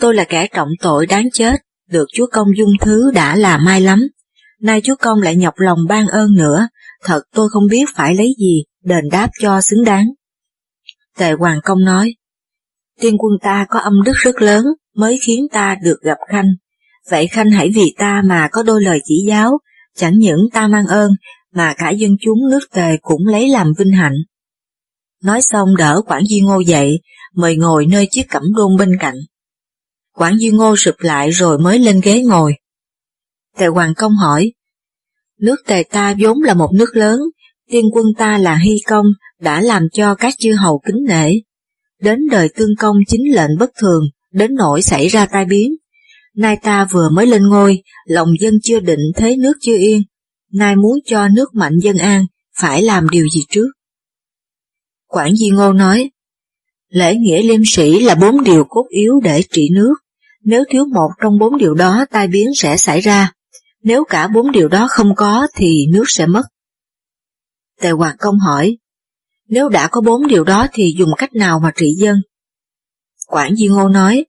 tôi 0.00 0.14
là 0.14 0.24
kẻ 0.24 0.46
trọng 0.54 0.68
tội 0.80 1.06
đáng 1.06 1.26
chết, 1.32 1.60
được 1.90 2.06
chúa 2.14 2.26
công 2.32 2.48
dung 2.56 2.70
thứ 2.80 3.10
đã 3.14 3.36
là 3.36 3.58
may 3.58 3.80
lắm. 3.80 4.08
Nay 4.64 4.80
chúa 4.84 4.94
công 5.00 5.22
lại 5.22 5.36
nhọc 5.36 5.54
lòng 5.56 5.78
ban 5.88 6.06
ơn 6.06 6.34
nữa, 6.34 6.68
thật 7.02 7.20
tôi 7.34 7.48
không 7.52 7.66
biết 7.70 7.84
phải 7.94 8.14
lấy 8.14 8.34
gì 8.38 8.64
đền 8.84 9.04
đáp 9.12 9.30
cho 9.40 9.60
xứng 9.60 9.84
đáng. 9.84 10.06
Tề 11.18 11.32
Hoàng 11.32 11.60
Công 11.64 11.84
nói, 11.84 12.14
tiên 13.00 13.16
quân 13.18 13.32
ta 13.42 13.66
có 13.68 13.78
âm 13.78 14.02
đức 14.04 14.12
rất 14.14 14.42
lớn 14.42 14.64
mới 14.96 15.18
khiến 15.22 15.46
ta 15.52 15.76
được 15.82 15.96
gặp 16.02 16.18
Khanh. 16.28 16.46
Vậy 17.10 17.26
Khanh 17.26 17.50
hãy 17.50 17.70
vì 17.74 17.94
ta 17.98 18.22
mà 18.24 18.48
có 18.52 18.62
đôi 18.62 18.82
lời 18.82 19.00
chỉ 19.04 19.24
giáo, 19.28 19.58
chẳng 19.96 20.18
những 20.18 20.40
ta 20.52 20.68
mang 20.68 20.86
ơn, 20.86 21.10
mà 21.52 21.74
cả 21.78 21.90
dân 21.90 22.10
chúng 22.20 22.38
nước 22.50 22.70
tề 22.72 22.96
cũng 23.02 23.26
lấy 23.26 23.48
làm 23.48 23.72
vinh 23.78 23.92
hạnh. 23.92 24.16
Nói 25.22 25.42
xong 25.42 25.76
đỡ 25.76 26.00
Quản 26.06 26.22
duy 26.28 26.40
Ngô 26.40 26.60
dậy, 26.60 27.00
mời 27.34 27.56
ngồi 27.56 27.86
nơi 27.86 28.08
chiếc 28.10 28.28
cẩm 28.30 28.42
đôn 28.56 28.76
bên 28.78 28.96
cạnh. 29.00 29.16
Quản 30.14 30.36
duy 30.38 30.50
Ngô 30.50 30.76
sụp 30.76 30.94
lại 30.98 31.30
rồi 31.30 31.58
mới 31.58 31.78
lên 31.78 32.00
ghế 32.04 32.22
ngồi. 32.22 32.54
Tề 33.58 33.66
Hoàng 33.66 33.94
Công 33.96 34.12
hỏi, 34.16 34.52
nước 35.40 35.56
tề 35.66 35.82
ta 35.82 36.14
vốn 36.20 36.42
là 36.42 36.54
một 36.54 36.70
nước 36.74 36.96
lớn, 36.96 37.20
tiên 37.70 37.84
quân 37.92 38.06
ta 38.18 38.38
là 38.38 38.56
Hy 38.56 38.74
Công 38.86 39.06
đã 39.40 39.60
làm 39.60 39.82
cho 39.92 40.14
các 40.14 40.34
chư 40.38 40.52
hầu 40.52 40.80
kính 40.86 41.04
nể. 41.08 41.32
Đến 42.00 42.18
đời 42.30 42.48
tương 42.56 42.76
công 42.78 42.96
chính 43.06 43.34
lệnh 43.34 43.50
bất 43.58 43.70
thường, 43.80 44.02
đến 44.32 44.54
nỗi 44.54 44.82
xảy 44.82 45.08
ra 45.08 45.26
tai 45.26 45.44
biến. 45.44 45.74
Nay 46.36 46.56
ta 46.62 46.84
vừa 46.84 47.08
mới 47.12 47.26
lên 47.26 47.42
ngôi, 47.48 47.82
lòng 48.06 48.28
dân 48.40 48.54
chưa 48.62 48.80
định 48.80 49.00
thế 49.16 49.36
nước 49.36 49.52
chưa 49.60 49.76
yên, 49.76 50.02
nay 50.52 50.76
muốn 50.76 50.98
cho 51.04 51.28
nước 51.28 51.54
mạnh 51.54 51.78
dân 51.82 51.96
an, 51.96 52.26
phải 52.58 52.82
làm 52.82 53.08
điều 53.08 53.28
gì 53.28 53.40
trước? 53.48 53.68
Quản 55.06 55.36
Di 55.36 55.50
Ngô 55.50 55.72
nói, 55.72 56.10
lễ 56.88 57.14
nghĩa 57.14 57.42
liêm 57.42 57.60
sĩ 57.66 58.00
là 58.00 58.14
bốn 58.14 58.44
điều 58.44 58.64
cốt 58.68 58.86
yếu 58.88 59.20
để 59.24 59.42
trị 59.50 59.68
nước. 59.74 59.94
Nếu 60.44 60.64
thiếu 60.70 60.84
một 60.84 61.08
trong 61.22 61.38
bốn 61.38 61.58
điều 61.58 61.74
đó 61.74 62.04
tai 62.10 62.28
biến 62.28 62.50
sẽ 62.56 62.76
xảy 62.76 63.00
ra, 63.00 63.32
nếu 63.84 64.04
cả 64.08 64.28
bốn 64.28 64.52
điều 64.52 64.68
đó 64.68 64.86
không 64.90 65.14
có 65.16 65.46
thì 65.56 65.86
nước 65.92 66.04
sẽ 66.06 66.26
mất. 66.26 66.42
Tề 67.80 67.90
Hoàng 67.90 68.16
Công 68.18 68.38
hỏi, 68.38 68.78
nếu 69.48 69.68
đã 69.68 69.88
có 69.88 70.00
bốn 70.00 70.26
điều 70.26 70.44
đó 70.44 70.66
thì 70.72 70.94
dùng 70.98 71.10
cách 71.18 71.34
nào 71.34 71.60
mà 71.60 71.72
trị 71.76 71.94
dân? 71.98 72.16
Quản 73.26 73.56
Di 73.56 73.68
Ngô 73.68 73.88
nói, 73.88 74.26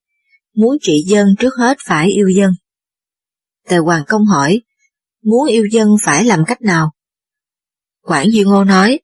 muốn 0.55 0.77
trị 0.81 1.03
dân 1.07 1.27
trước 1.39 1.53
hết 1.57 1.77
phải 1.85 2.07
yêu 2.07 2.27
dân. 2.35 2.51
Tề 3.67 3.77
Hoàng 3.77 4.03
Công 4.07 4.25
hỏi, 4.25 4.62
muốn 5.24 5.47
yêu 5.47 5.63
dân 5.71 5.89
phải 6.05 6.25
làm 6.25 6.45
cách 6.47 6.62
nào? 6.62 6.91
Quản 8.01 8.31
Di 8.31 8.43
Ngô 8.43 8.63
nói, 8.63 9.00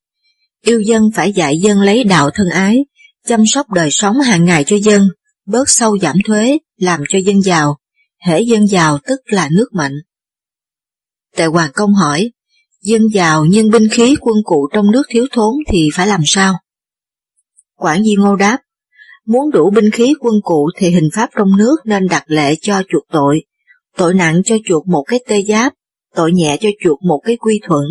yêu 0.62 0.82
dân 0.82 1.04
phải 1.16 1.34
dạy 1.34 1.58
dân 1.58 1.82
lấy 1.82 2.04
đạo 2.04 2.30
thân 2.34 2.50
ái, 2.50 2.86
chăm 3.28 3.46
sóc 3.46 3.70
đời 3.70 3.92
sống 3.92 4.20
hàng 4.20 4.46
ngày 4.46 4.64
cho 4.64 4.78
dân, 4.78 5.08
bớt 5.46 5.70
sâu 5.70 5.98
giảm 5.98 6.16
thuế, 6.26 6.58
làm 6.78 7.04
cho 7.10 7.20
dân 7.20 7.42
giàu, 7.42 7.78
hễ 8.26 8.42
dân 8.42 8.68
giàu 8.68 8.98
tức 9.04 9.20
là 9.26 9.50
nước 9.52 9.68
mạnh. 9.74 9.94
Tề 11.36 11.46
Hoàng 11.46 11.72
Công 11.74 11.94
hỏi, 11.94 12.32
dân 12.82 13.02
giàu 13.14 13.46
nhưng 13.46 13.70
binh 13.70 13.88
khí 13.92 14.16
quân 14.22 14.36
cụ 14.44 14.68
trong 14.74 14.92
nước 14.92 15.04
thiếu 15.10 15.26
thốn 15.32 15.54
thì 15.68 15.90
phải 15.94 16.08
làm 16.08 16.22
sao? 16.26 16.54
Quản 17.78 18.04
Di 18.04 18.16
Ngô 18.16 18.36
đáp, 18.36 18.58
muốn 19.26 19.52
đủ 19.52 19.70
binh 19.70 19.92
khí 19.92 20.14
quân 20.20 20.34
cụ 20.44 20.70
thì 20.78 20.90
hình 20.90 21.10
pháp 21.16 21.30
trong 21.38 21.58
nước 21.58 21.76
nên 21.86 22.08
đặt 22.08 22.24
lệ 22.28 22.56
cho 22.62 22.82
chuột 22.90 23.04
tội, 23.12 23.44
tội 23.98 24.14
nặng 24.14 24.42
cho 24.46 24.56
chuột 24.66 24.88
một 24.88 25.04
cái 25.08 25.20
tê 25.28 25.44
giáp, 25.44 25.74
tội 26.16 26.32
nhẹ 26.32 26.58
cho 26.62 26.70
chuột 26.84 26.98
một 27.04 27.22
cái 27.26 27.38
quy 27.38 27.60
thuận, 27.64 27.84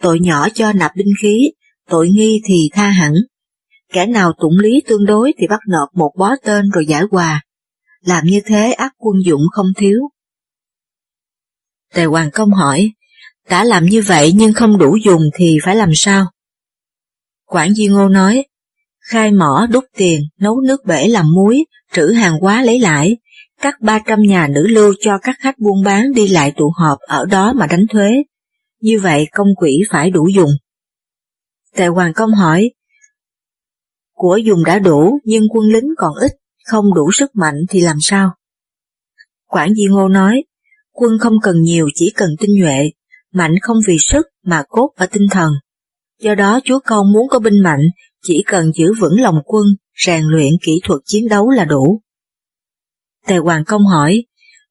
tội 0.00 0.18
nhỏ 0.20 0.48
cho 0.54 0.72
nạp 0.72 0.96
binh 0.96 1.12
khí, 1.22 1.50
tội 1.88 2.08
nghi 2.08 2.40
thì 2.44 2.70
tha 2.72 2.88
hẳn. 2.88 3.14
Kẻ 3.92 4.06
nào 4.06 4.32
tụng 4.40 4.58
lý 4.58 4.82
tương 4.86 5.06
đối 5.06 5.32
thì 5.38 5.46
bắt 5.46 5.60
nộp 5.68 5.88
một 5.94 6.10
bó 6.18 6.34
tên 6.44 6.64
rồi 6.74 6.86
giải 6.86 7.02
hòa. 7.10 7.42
Làm 8.04 8.24
như 8.26 8.40
thế 8.46 8.72
ác 8.72 8.92
quân 8.98 9.16
dụng 9.24 9.40
không 9.52 9.66
thiếu. 9.76 10.00
Tề 11.94 12.04
Hoàng 12.04 12.30
Công 12.32 12.50
hỏi, 12.50 12.92
đã 13.48 13.64
làm 13.64 13.84
như 13.84 14.02
vậy 14.06 14.32
nhưng 14.34 14.52
không 14.52 14.78
đủ 14.78 14.96
dùng 15.04 15.22
thì 15.34 15.58
phải 15.64 15.76
làm 15.76 15.90
sao? 15.94 16.30
Quản 17.46 17.74
Di 17.74 17.86
Ngô 17.88 18.08
nói, 18.08 18.44
khai 19.00 19.32
mỏ 19.32 19.66
đúc 19.70 19.84
tiền, 19.96 20.20
nấu 20.38 20.60
nước 20.60 20.84
bể 20.84 21.08
làm 21.08 21.34
muối, 21.34 21.64
trữ 21.92 22.06
hàng 22.06 22.40
hóa 22.40 22.62
lấy 22.62 22.80
lãi, 22.80 23.16
cắt 23.60 23.74
300 23.80 24.20
nhà 24.22 24.48
nữ 24.50 24.66
lưu 24.66 24.94
cho 25.00 25.18
các 25.22 25.36
khách 25.40 25.58
buôn 25.58 25.84
bán 25.84 26.12
đi 26.12 26.28
lại 26.28 26.52
tụ 26.56 26.72
họp 26.76 26.98
ở 26.98 27.24
đó 27.24 27.52
mà 27.52 27.66
đánh 27.66 27.86
thuế. 27.90 28.10
Như 28.80 29.00
vậy 29.00 29.26
công 29.32 29.48
quỹ 29.56 29.72
phải 29.90 30.10
đủ 30.10 30.28
dùng. 30.28 30.50
Tề 31.74 31.86
Hoàng 31.86 32.12
Công 32.12 32.34
hỏi, 32.34 32.70
của 34.14 34.36
dùng 34.36 34.64
đã 34.64 34.78
đủ 34.78 35.18
nhưng 35.24 35.42
quân 35.50 35.64
lính 35.72 35.88
còn 35.96 36.14
ít, 36.20 36.32
không 36.64 36.94
đủ 36.94 37.10
sức 37.12 37.30
mạnh 37.34 37.56
thì 37.68 37.80
làm 37.80 37.96
sao? 38.00 38.34
Quản 39.46 39.74
Di 39.74 39.86
Ngô 39.90 40.08
nói, 40.08 40.44
quân 41.00 41.18
không 41.20 41.32
cần 41.42 41.62
nhiều 41.62 41.88
chỉ 41.94 42.12
cần 42.16 42.30
tinh 42.40 42.50
nhuệ, 42.60 42.90
mạnh 43.32 43.54
không 43.62 43.76
vì 43.86 43.98
sức 43.98 44.26
mà 44.44 44.62
cốt 44.68 44.90
ở 44.96 45.06
tinh 45.06 45.26
thần. 45.30 45.52
Do 46.20 46.34
đó 46.34 46.60
chúa 46.64 46.78
công 46.86 47.12
muốn 47.12 47.28
có 47.28 47.38
binh 47.38 47.62
mạnh, 47.62 47.82
chỉ 48.22 48.42
cần 48.46 48.72
giữ 48.74 48.92
vững 49.00 49.20
lòng 49.20 49.38
quân, 49.44 49.66
rèn 50.06 50.24
luyện 50.24 50.52
kỹ 50.62 50.80
thuật 50.84 51.00
chiến 51.04 51.28
đấu 51.28 51.50
là 51.50 51.64
đủ. 51.64 52.00
Tề 53.26 53.36
Hoàng 53.36 53.64
Công 53.64 53.86
hỏi, 53.86 54.24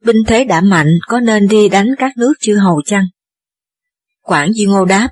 binh 0.05 0.17
thế 0.27 0.43
đã 0.43 0.61
mạnh 0.61 0.89
có 1.07 1.19
nên 1.19 1.47
đi 1.47 1.69
đánh 1.69 1.87
các 1.97 2.17
nước 2.17 2.33
chư 2.41 2.55
hầu 2.55 2.81
chăng? 2.85 3.05
Quảng 4.21 4.53
Di 4.53 4.65
Ngô 4.65 4.85
đáp, 4.85 5.09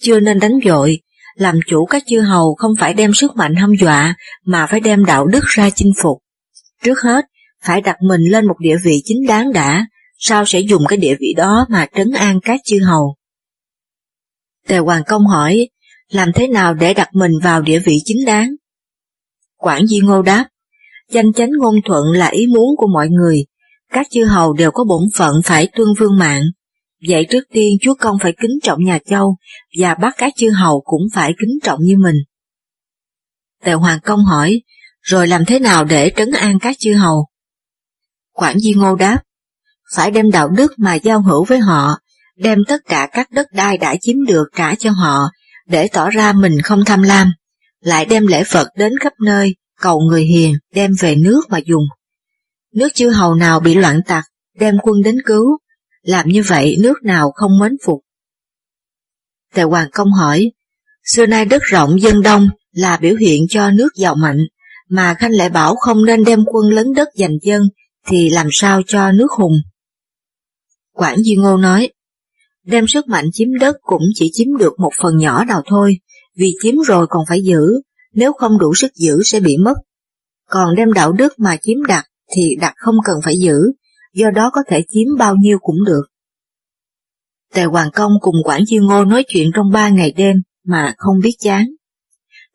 chưa 0.00 0.20
nên 0.20 0.38
đánh 0.38 0.58
dội 0.64 1.00
làm 1.36 1.58
chủ 1.66 1.86
các 1.86 2.02
chư 2.06 2.20
hầu 2.20 2.54
không 2.54 2.72
phải 2.78 2.94
đem 2.94 3.14
sức 3.14 3.36
mạnh 3.36 3.54
hâm 3.54 3.70
dọa 3.80 4.16
mà 4.44 4.66
phải 4.66 4.80
đem 4.80 5.04
đạo 5.04 5.26
đức 5.26 5.44
ra 5.46 5.70
chinh 5.70 5.92
phục. 6.02 6.18
Trước 6.82 7.00
hết, 7.00 7.24
phải 7.62 7.80
đặt 7.80 7.96
mình 8.02 8.20
lên 8.20 8.46
một 8.46 8.54
địa 8.60 8.76
vị 8.84 9.02
chính 9.04 9.26
đáng 9.28 9.52
đã, 9.52 9.86
sao 10.18 10.44
sẽ 10.46 10.60
dùng 10.60 10.82
cái 10.88 10.96
địa 10.96 11.14
vị 11.20 11.34
đó 11.36 11.66
mà 11.68 11.86
trấn 11.94 12.12
an 12.12 12.40
các 12.42 12.60
chư 12.64 12.78
hầu. 12.84 13.16
Tề 14.68 14.78
Hoàng 14.78 15.02
Công 15.06 15.26
hỏi, 15.26 15.68
làm 16.08 16.32
thế 16.34 16.48
nào 16.48 16.74
để 16.74 16.94
đặt 16.94 17.08
mình 17.12 17.32
vào 17.42 17.62
địa 17.62 17.78
vị 17.78 17.98
chính 18.04 18.24
đáng? 18.26 18.50
Quảng 19.56 19.86
Di 19.86 20.00
Ngô 20.00 20.22
đáp, 20.22 20.48
danh 21.10 21.32
chánh 21.32 21.50
ngôn 21.58 21.74
thuận 21.84 22.04
là 22.12 22.26
ý 22.26 22.46
muốn 22.46 22.76
của 22.76 22.86
mọi 22.92 23.08
người, 23.08 23.44
các 23.92 24.06
chư 24.10 24.24
hầu 24.24 24.52
đều 24.52 24.70
có 24.70 24.84
bổn 24.84 25.02
phận 25.16 25.34
phải 25.44 25.68
tuân 25.76 25.88
vương 25.98 26.18
mạng. 26.18 26.42
Vậy 27.08 27.26
trước 27.30 27.44
tiên 27.52 27.76
chúa 27.80 27.94
công 27.94 28.16
phải 28.22 28.32
kính 28.40 28.58
trọng 28.62 28.84
nhà 28.84 28.98
châu, 29.06 29.36
và 29.78 29.94
bắt 29.94 30.14
các 30.18 30.32
chư 30.36 30.50
hầu 30.50 30.80
cũng 30.84 31.02
phải 31.14 31.32
kính 31.40 31.58
trọng 31.62 31.80
như 31.82 31.96
mình. 31.98 32.16
Tề 33.64 33.72
Hoàng 33.72 33.98
Công 34.04 34.24
hỏi, 34.24 34.62
rồi 35.00 35.28
làm 35.28 35.44
thế 35.44 35.58
nào 35.58 35.84
để 35.84 36.12
trấn 36.16 36.30
an 36.30 36.58
các 36.58 36.76
chư 36.78 36.94
hầu? 36.94 37.26
Quảng 38.32 38.58
Di 38.58 38.74
Ngô 38.74 38.96
đáp, 38.96 39.22
phải 39.94 40.10
đem 40.10 40.30
đạo 40.30 40.48
đức 40.48 40.72
mà 40.78 40.94
giao 40.94 41.22
hữu 41.22 41.44
với 41.44 41.58
họ, 41.58 41.98
đem 42.36 42.58
tất 42.68 42.80
cả 42.88 43.08
các 43.12 43.30
đất 43.30 43.46
đai 43.52 43.78
đã 43.78 43.96
chiếm 44.00 44.24
được 44.24 44.44
trả 44.56 44.74
cho 44.74 44.90
họ, 44.90 45.30
để 45.66 45.88
tỏ 45.92 46.10
ra 46.10 46.32
mình 46.32 46.62
không 46.62 46.84
tham 46.84 47.02
lam, 47.02 47.32
lại 47.80 48.04
đem 48.04 48.26
lễ 48.26 48.44
Phật 48.44 48.68
đến 48.76 48.92
khắp 49.00 49.12
nơi, 49.24 49.54
cầu 49.80 50.00
người 50.00 50.24
hiền 50.24 50.54
đem 50.74 50.90
về 51.00 51.16
nước 51.16 51.40
mà 51.50 51.58
dùng. 51.58 51.84
Nước 52.74 52.88
chư 52.94 53.10
hầu 53.10 53.34
nào 53.34 53.60
bị 53.60 53.74
loạn 53.74 54.00
tặc, 54.06 54.24
đem 54.58 54.74
quân 54.82 55.02
đến 55.02 55.16
cứu, 55.26 55.58
làm 56.02 56.28
như 56.28 56.42
vậy 56.42 56.76
nước 56.80 57.02
nào 57.02 57.32
không 57.34 57.58
mến 57.60 57.72
phục. 57.84 58.00
Tề 59.54 59.62
Hoàng 59.62 59.88
Công 59.92 60.12
hỏi, 60.12 60.52
xưa 61.04 61.26
nay 61.26 61.44
đất 61.44 61.62
rộng 61.62 62.00
dân 62.00 62.22
đông 62.22 62.48
là 62.72 62.96
biểu 62.96 63.16
hiện 63.16 63.46
cho 63.48 63.70
nước 63.70 63.88
giàu 63.96 64.14
mạnh, 64.14 64.38
mà 64.88 65.14
Khanh 65.14 65.32
lại 65.32 65.48
bảo 65.48 65.74
không 65.76 66.04
nên 66.04 66.24
đem 66.24 66.44
quân 66.46 66.70
lấn 66.70 66.86
đất 66.96 67.08
giành 67.14 67.38
dân, 67.42 67.62
thì 68.06 68.30
làm 68.30 68.48
sao 68.52 68.82
cho 68.86 69.12
nước 69.12 69.32
hùng? 69.32 69.52
Quảng 70.96 71.22
Di 71.22 71.36
Ngô 71.36 71.56
nói, 71.56 71.90
đem 72.64 72.86
sức 72.86 73.08
mạnh 73.08 73.24
chiếm 73.32 73.48
đất 73.60 73.76
cũng 73.82 74.02
chỉ 74.14 74.30
chiếm 74.32 74.56
được 74.56 74.80
một 74.80 74.90
phần 75.02 75.16
nhỏ 75.16 75.44
nào 75.44 75.62
thôi, 75.66 75.98
vì 76.36 76.52
chiếm 76.62 76.74
rồi 76.86 77.06
còn 77.10 77.24
phải 77.28 77.42
giữ, 77.42 77.60
nếu 78.12 78.32
không 78.32 78.58
đủ 78.58 78.74
sức 78.74 78.94
giữ 78.94 79.22
sẽ 79.24 79.40
bị 79.40 79.56
mất. 79.56 79.74
Còn 80.48 80.74
đem 80.76 80.92
đạo 80.92 81.12
đức 81.12 81.38
mà 81.38 81.56
chiếm 81.62 81.84
đặt 81.88 82.04
thì 82.36 82.56
đặt 82.60 82.74
không 82.76 82.94
cần 83.04 83.16
phải 83.24 83.38
giữ, 83.38 83.54
do 84.14 84.30
đó 84.30 84.50
có 84.52 84.60
thể 84.68 84.82
chiếm 84.88 85.06
bao 85.18 85.36
nhiêu 85.36 85.58
cũng 85.58 85.84
được. 85.86 86.02
Tề 87.54 87.64
Hoàng 87.64 87.90
Công 87.94 88.12
cùng 88.20 88.36
Quản 88.44 88.64
Duy 88.64 88.78
Ngô 88.78 89.04
nói 89.04 89.24
chuyện 89.28 89.50
trong 89.54 89.70
ba 89.72 89.88
ngày 89.88 90.12
đêm 90.16 90.36
mà 90.64 90.94
không 90.98 91.16
biết 91.22 91.34
chán. 91.38 91.66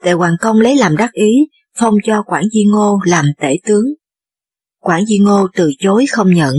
Tề 0.04 0.12
Hoàng 0.12 0.36
Công 0.42 0.60
lấy 0.60 0.76
làm 0.76 0.98
đắc 0.98 1.12
ý, 1.12 1.32
phong 1.78 1.96
cho 2.04 2.24
Quản 2.24 2.44
Di 2.54 2.66
Ngô 2.66 3.00
làm 3.06 3.26
tể 3.42 3.56
tướng. 3.66 3.86
Quản 4.80 5.06
Di 5.06 5.20
Ngô 5.20 5.48
từ 5.56 5.72
chối 5.80 6.06
không 6.12 6.34
nhận. 6.34 6.56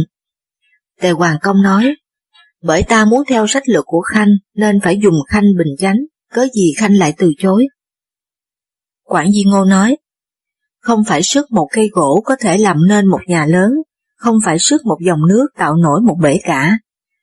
Tề 1.02 1.11
Hoàng 1.11 1.37
Công 1.42 1.62
nói, 1.62 1.94
bởi 2.62 2.82
ta 2.82 3.04
muốn 3.04 3.23
theo 3.28 3.47
sách 3.47 3.68
lược 3.68 3.85
của 3.87 4.00
Khanh 4.00 4.28
nên 4.54 4.80
phải 4.80 4.99
dùng 5.02 5.14
Khanh 5.28 5.44
bình 5.59 5.76
chánh, 5.78 5.97
cớ 6.32 6.47
gì 6.54 6.73
Khanh 6.76 6.97
lại 6.99 7.14
từ 7.18 7.32
chối. 7.38 7.66
Quản 9.04 9.32
Di 9.32 9.44
Ngô 9.44 9.64
nói, 9.64 9.97
không 10.80 11.00
phải 11.09 11.23
sức 11.23 11.50
một 11.50 11.68
cây 11.73 11.88
gỗ 11.92 12.23
có 12.25 12.37
thể 12.40 12.59
làm 12.59 12.76
nên 12.88 13.06
một 13.06 13.21
nhà 13.26 13.47
lớn, 13.47 13.73
không 14.16 14.37
phải 14.44 14.59
sức 14.59 14.85
một 14.85 14.97
dòng 15.06 15.21
nước 15.28 15.47
tạo 15.56 15.76
nổi 15.76 16.00
một 16.00 16.16
bể 16.23 16.38
cả. 16.44 16.78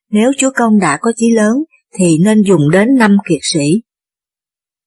Nếu 0.09 0.31
chúa 0.37 0.51
công 0.55 0.79
đã 0.79 0.97
có 1.01 1.11
chí 1.15 1.31
lớn, 1.31 1.53
thì 1.93 2.17
nên 2.17 2.41
dùng 2.41 2.71
đến 2.71 2.87
năm 2.97 3.17
kiệt 3.29 3.39
sĩ. 3.41 3.81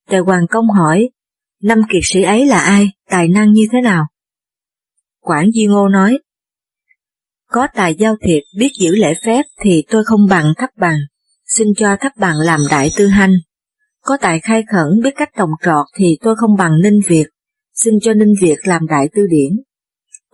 Tề 0.08 0.18
Hoàng 0.18 0.46
Công 0.50 0.70
hỏi, 0.70 1.10
năm 1.62 1.78
kiệt 1.92 2.02
sĩ 2.02 2.22
ấy 2.22 2.46
là 2.46 2.60
ai, 2.60 2.88
tài 3.10 3.28
năng 3.28 3.52
như 3.52 3.62
thế 3.72 3.80
nào? 3.80 4.06
Quản 5.20 5.50
Di 5.52 5.66
Ngô 5.66 5.88
nói, 5.88 6.18
có 7.52 7.66
tài 7.74 7.94
giao 7.94 8.16
thiệp 8.22 8.42
biết 8.56 8.70
giữ 8.80 8.94
lễ 8.96 9.14
phép 9.26 9.42
thì 9.62 9.84
tôi 9.90 10.04
không 10.04 10.26
bằng 10.30 10.52
thấp 10.56 10.70
bằng, 10.76 10.98
xin 11.46 11.68
cho 11.76 11.96
thấp 12.00 12.12
bằng 12.16 12.36
làm 12.38 12.60
đại 12.70 12.90
tư 12.96 13.06
hanh 13.06 13.32
Có 14.00 14.16
tài 14.20 14.40
khai 14.40 14.62
khẩn 14.72 15.02
biết 15.02 15.10
cách 15.16 15.30
trồng 15.36 15.50
trọt 15.64 15.86
thì 15.96 16.18
tôi 16.22 16.36
không 16.36 16.56
bằng 16.58 16.72
Ninh 16.82 17.00
Việt, 17.08 17.26
xin 17.74 17.94
cho 18.02 18.14
Ninh 18.14 18.34
Việt 18.42 18.56
làm 18.62 18.86
đại 18.86 19.08
tư 19.14 19.22
điển. 19.30 19.62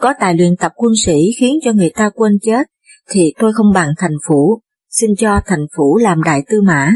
Có 0.01 0.15
tài 0.21 0.35
luyện 0.35 0.57
tập 0.57 0.73
quân 0.77 0.93
sĩ 1.05 1.31
khiến 1.39 1.59
cho 1.65 1.73
người 1.73 1.91
ta 1.95 2.11
quên 2.15 2.33
chết, 2.43 2.67
thì 3.11 3.33
tôi 3.39 3.53
không 3.53 3.73
bằng 3.75 3.89
thành 3.99 4.17
phủ, 4.29 4.61
xin 4.91 5.11
cho 5.19 5.41
thành 5.47 5.67
phủ 5.77 5.97
làm 5.97 6.23
đại 6.23 6.43
tư 6.51 6.61
mã. 6.61 6.93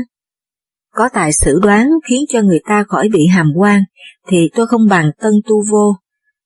Có 0.94 1.08
tài 1.14 1.32
xử 1.32 1.58
đoán 1.62 1.90
khiến 2.08 2.24
cho 2.28 2.42
người 2.42 2.60
ta 2.68 2.84
khỏi 2.88 3.08
bị 3.12 3.26
hàm 3.26 3.52
quan, 3.56 3.82
thì 4.28 4.50
tôi 4.54 4.66
không 4.66 4.88
bằng 4.88 5.10
tân 5.20 5.32
tu 5.48 5.56
vô, 5.70 5.96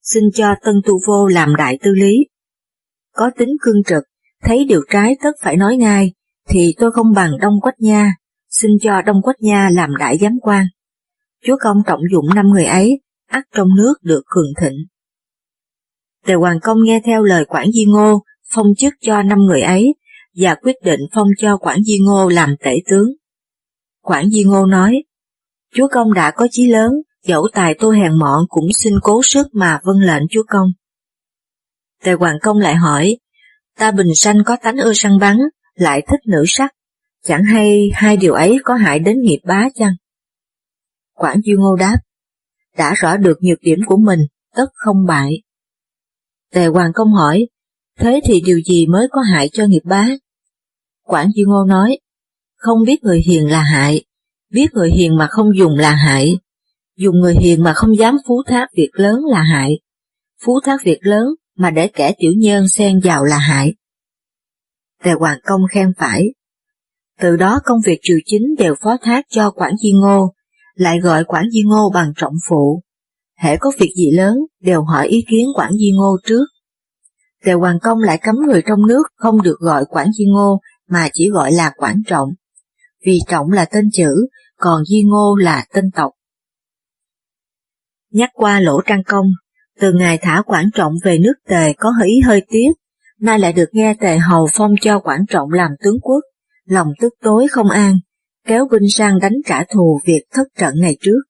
xin 0.03 0.23
cho 0.35 0.55
tân 0.65 0.75
tu 0.87 0.99
vô 1.07 1.27
làm 1.27 1.57
đại 1.57 1.79
tư 1.83 1.93
lý. 1.95 2.17
Có 3.17 3.31
tính 3.39 3.49
cương 3.61 3.83
trực, 3.87 4.05
thấy 4.43 4.65
điều 4.65 4.81
trái 4.91 5.17
tất 5.23 5.31
phải 5.43 5.57
nói 5.57 5.77
ngay, 5.77 6.13
thì 6.49 6.75
tôi 6.79 6.93
không 6.93 7.13
bằng 7.15 7.31
Đông 7.41 7.61
Quách 7.61 7.81
Nha, 7.81 8.13
xin 8.51 8.71
cho 8.83 9.03
Đông 9.03 9.23
Quách 9.23 9.41
Nha 9.41 9.69
làm 9.73 9.97
đại 9.99 10.19
giám 10.19 10.39
quan. 10.43 10.67
Chúa 11.45 11.57
công 11.61 11.77
trọng 11.87 12.01
dụng 12.13 12.27
năm 12.35 12.47
người 12.47 12.65
ấy, 12.65 13.01
ắt 13.27 13.45
trong 13.55 13.69
nước 13.77 13.95
được 14.03 14.23
cường 14.27 14.53
thịnh. 14.61 14.77
Tề 16.27 16.35
Hoàng 16.35 16.61
Công 16.63 16.79
nghe 16.83 17.01
theo 17.05 17.23
lời 17.23 17.45
Quản 17.45 17.73
Di 17.73 17.85
Ngô, 17.85 18.23
phong 18.53 18.67
chức 18.79 18.95
cho 19.01 19.23
năm 19.23 19.39
người 19.39 19.61
ấy, 19.61 19.95
và 20.37 20.55
quyết 20.55 20.77
định 20.85 21.01
phong 21.13 21.29
cho 21.39 21.57
Quản 21.57 21.83
Di 21.85 21.99
Ngô 21.99 22.29
làm 22.29 22.57
tể 22.65 22.77
tướng. 22.91 23.09
Quản 24.03 24.31
Di 24.31 24.45
Ngô 24.45 24.67
nói, 24.67 25.03
Chúa 25.75 25.89
Công 25.93 26.15
đã 26.15 26.31
có 26.31 26.49
chí 26.51 26.67
lớn, 26.67 26.93
dẫu 27.27 27.49
tài 27.53 27.75
tôi 27.79 27.99
hèn 27.99 28.19
mọn 28.19 28.45
cũng 28.49 28.69
xin 28.73 28.95
cố 29.03 29.21
sức 29.23 29.47
mà 29.53 29.81
vâng 29.85 29.99
lệnh 29.99 30.23
Chúa 30.31 30.43
Công. 30.49 30.69
Tề 32.05 32.13
Hoàng 32.13 32.39
Công 32.43 32.59
lại 32.59 32.75
hỏi, 32.75 33.17
ta 33.79 33.91
bình 33.91 34.15
sanh 34.15 34.37
có 34.47 34.57
tánh 34.63 34.77
ưa 34.77 34.93
săn 34.95 35.19
bắn, 35.21 35.39
lại 35.75 36.03
thích 36.09 36.21
nữ 36.27 36.45
sắc, 36.47 36.75
chẳng 37.23 37.45
hay 37.45 37.91
hai 37.93 38.17
điều 38.17 38.33
ấy 38.33 38.59
có 38.65 38.75
hại 38.75 38.99
đến 38.99 39.21
nghiệp 39.21 39.41
bá 39.45 39.69
chăng? 39.75 39.93
Quản 41.15 41.41
duy 41.45 41.53
Ngô 41.59 41.77
đáp, 41.77 41.97
đã 42.77 42.95
rõ 42.95 43.17
được 43.17 43.39
nhược 43.43 43.59
điểm 43.61 43.79
của 43.87 43.97
mình, 43.97 44.21
tất 44.55 44.67
không 44.75 45.07
bại. 45.07 45.43
Tề 46.53 46.67
Hoàng 46.67 46.93
Công 46.95 47.13
hỏi, 47.13 47.47
thế 47.99 48.21
thì 48.25 48.41
điều 48.47 48.61
gì 48.61 48.87
mới 48.87 49.09
có 49.11 49.21
hại 49.21 49.49
cho 49.53 49.67
nghiệp 49.67 49.83
bá? 49.85 50.09
Quản 51.05 51.29
Duy 51.35 51.45
Ngô 51.47 51.65
nói, 51.65 51.99
không 52.57 52.79
biết 52.87 53.05
người 53.05 53.23
hiền 53.27 53.51
là 53.51 53.63
hại, 53.63 54.05
biết 54.51 54.67
người 54.73 54.91
hiền 54.91 55.17
mà 55.17 55.27
không 55.31 55.57
dùng 55.59 55.79
là 55.79 55.95
hại, 55.95 56.39
dùng 56.97 57.21
người 57.21 57.35
hiền 57.35 57.63
mà 57.63 57.73
không 57.73 57.99
dám 57.99 58.17
phú 58.29 58.43
thác 58.47 58.67
việc 58.77 58.91
lớn 58.93 59.21
là 59.31 59.43
hại, 59.43 59.81
phú 60.45 60.61
thác 60.65 60.81
việc 60.85 60.99
lớn 61.01 61.27
mà 61.57 61.71
để 61.71 61.89
kẻ 61.89 62.15
tiểu 62.19 62.33
nhân 62.37 62.69
xen 62.69 63.01
vào 63.05 63.25
là 63.25 63.39
hại. 63.39 63.75
Tề 65.03 65.13
Hoàng 65.13 65.39
Công 65.45 65.61
khen 65.73 65.93
phải. 65.99 66.25
Từ 67.21 67.37
đó 67.37 67.61
công 67.65 67.79
việc 67.87 67.99
triều 68.03 68.19
chính 68.25 68.43
đều 68.59 68.75
phó 68.83 68.97
thác 69.03 69.27
cho 69.31 69.51
Quản 69.51 69.77
Di 69.77 69.93
Ngô, 69.93 70.35
lại 70.75 70.99
gọi 71.03 71.25
Quản 71.25 71.51
Di 71.51 71.63
Ngô 71.63 71.91
bằng 71.95 72.13
trọng 72.17 72.35
phụ. 72.49 72.83
Hễ 73.39 73.57
có 73.61 73.73
việc 73.79 73.93
gì 73.97 74.11
lớn, 74.11 74.37
đều 74.61 74.83
hỏi 74.83 75.09
ý 75.09 75.25
kiến 75.31 75.47
Quản 75.57 75.73
Di 75.73 75.91
Ngô 75.97 76.17
trước. 76.27 76.45
Tề 77.45 77.53
Hoàng 77.53 77.79
Công 77.83 77.99
lại 77.99 78.19
cấm 78.23 78.37
người 78.47 78.63
trong 78.69 78.87
nước 78.87 79.03
không 79.15 79.43
được 79.43 79.57
gọi 79.59 79.85
Quản 79.89 80.13
Di 80.13 80.25
Ngô 80.25 80.61
mà 80.89 81.09
chỉ 81.13 81.31
gọi 81.31 81.53
là 81.53 81.73
Quản 81.77 82.03
Trọng, 82.07 82.29
vì 83.07 83.19
Trọng 83.29 83.51
là 83.51 83.65
tên 83.65 83.85
chữ, 83.93 84.27
còn 84.57 84.85
Di 84.85 85.03
Ngô 85.03 85.37
là 85.37 85.67
tên 85.75 85.91
tộc. 85.95 86.13
Nhắc 88.11 88.31
qua 88.35 88.61
lỗ 88.61 88.81
trang 88.87 89.03
công, 89.07 89.27
từ 89.81 89.93
ngày 89.93 90.19
thả 90.23 90.43
Quản 90.47 90.71
Trọng 90.75 90.93
về 91.05 91.19
nước 91.19 91.35
Tề 91.49 91.73
có 91.73 91.93
ý 92.07 92.21
hơi 92.27 92.43
tiếc, 92.49 92.69
nay 93.21 93.39
lại 93.39 93.53
được 93.53 93.69
nghe 93.73 93.95
Tề 94.01 94.19
Hầu 94.19 94.47
phong 94.53 94.75
cho 94.81 95.01
Quản 95.01 95.21
Trọng 95.29 95.51
làm 95.51 95.71
tướng 95.85 96.01
quốc, 96.03 96.21
lòng 96.65 96.89
tức 97.01 97.15
tối 97.23 97.47
không 97.51 97.71
an, 97.71 97.99
kéo 98.47 98.69
binh 98.71 98.91
sang 98.91 99.19
đánh 99.19 99.35
trả 99.47 99.65
thù 99.75 100.01
việc 100.07 100.23
thất 100.33 100.47
trận 100.59 100.75
ngày 100.81 100.97
trước. 101.01 101.21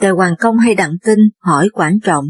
Tề 0.00 0.10
Hoàng 0.10 0.34
Công 0.38 0.58
hay 0.58 0.74
đặng 0.74 0.96
tin 1.04 1.18
hỏi 1.38 1.68
Quản 1.72 1.98
Trọng, 2.04 2.24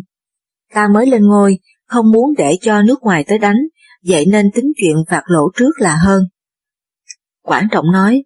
ta 0.74 0.88
mới 0.88 1.06
lên 1.06 1.22
ngôi, 1.26 1.58
không 1.86 2.12
muốn 2.12 2.34
để 2.38 2.56
cho 2.60 2.82
nước 2.82 3.02
ngoài 3.02 3.24
tới 3.28 3.38
đánh, 3.38 3.56
vậy 4.08 4.26
nên 4.26 4.46
tính 4.54 4.72
chuyện 4.76 4.96
phạt 5.08 5.22
lỗ 5.26 5.50
trước 5.56 5.70
là 5.78 5.96
hơn. 5.96 6.22
Quản 7.42 7.68
Trọng 7.70 7.92
nói, 7.92 8.24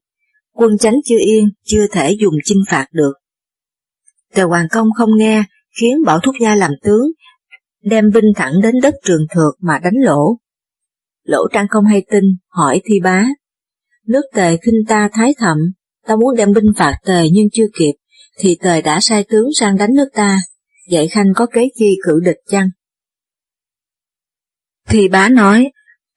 quân 0.52 0.78
chánh 0.78 0.94
chưa 1.04 1.18
yên, 1.26 1.44
chưa 1.64 1.86
thể 1.92 2.12
dùng 2.20 2.34
chinh 2.44 2.62
phạt 2.68 2.86
được. 2.92 3.12
Tề 4.34 4.42
Hoàng 4.42 4.66
Công 4.70 4.88
không 4.96 5.10
nghe, 5.16 5.44
khiến 5.80 5.96
Bảo 6.06 6.20
Thúc 6.20 6.34
gia 6.40 6.54
làm 6.54 6.70
tướng, 6.82 7.10
đem 7.82 8.04
binh 8.14 8.32
thẳng 8.36 8.52
đến 8.62 8.74
đất 8.82 8.94
trường 9.04 9.26
thược 9.34 9.54
mà 9.60 9.78
đánh 9.78 10.04
lỗ. 10.04 10.38
Lỗ 11.24 11.48
Trang 11.52 11.66
không 11.70 11.84
hay 11.84 12.02
tin, 12.10 12.24
hỏi 12.48 12.80
Thi 12.84 13.00
Bá. 13.00 13.24
Nước 14.06 14.22
Tề 14.34 14.56
khinh 14.56 14.84
ta 14.88 15.08
thái 15.12 15.34
thậm, 15.38 15.58
ta 16.06 16.16
muốn 16.16 16.36
đem 16.36 16.52
binh 16.52 16.72
phạt 16.76 16.98
Tề 17.06 17.22
nhưng 17.32 17.46
chưa 17.52 17.66
kịp, 17.78 17.92
thì 18.38 18.56
Tề 18.62 18.82
đã 18.82 18.98
sai 19.00 19.24
tướng 19.24 19.48
sang 19.54 19.76
đánh 19.76 19.94
nước 19.94 20.08
ta, 20.14 20.38
vậy 20.90 21.08
Khanh 21.08 21.26
có 21.36 21.46
kế 21.46 21.68
chi 21.74 21.96
cử 22.04 22.20
địch 22.24 22.38
chăng? 22.48 22.68
Thì 24.88 25.08
bá 25.08 25.28
nói, 25.28 25.70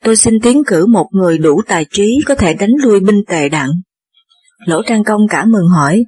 tôi 0.03 0.15
xin 0.15 0.33
tiến 0.43 0.63
cử 0.67 0.85
một 0.85 1.07
người 1.11 1.37
đủ 1.37 1.61
tài 1.67 1.85
trí 1.91 2.19
có 2.25 2.35
thể 2.35 2.53
đánh 2.53 2.71
lui 2.83 2.99
binh 2.99 3.21
tề 3.27 3.49
đặng. 3.49 3.69
Lỗ 4.65 4.81
Trang 4.83 5.03
Công 5.03 5.21
cả 5.29 5.45
mừng 5.45 5.67
hỏi, 5.75 6.03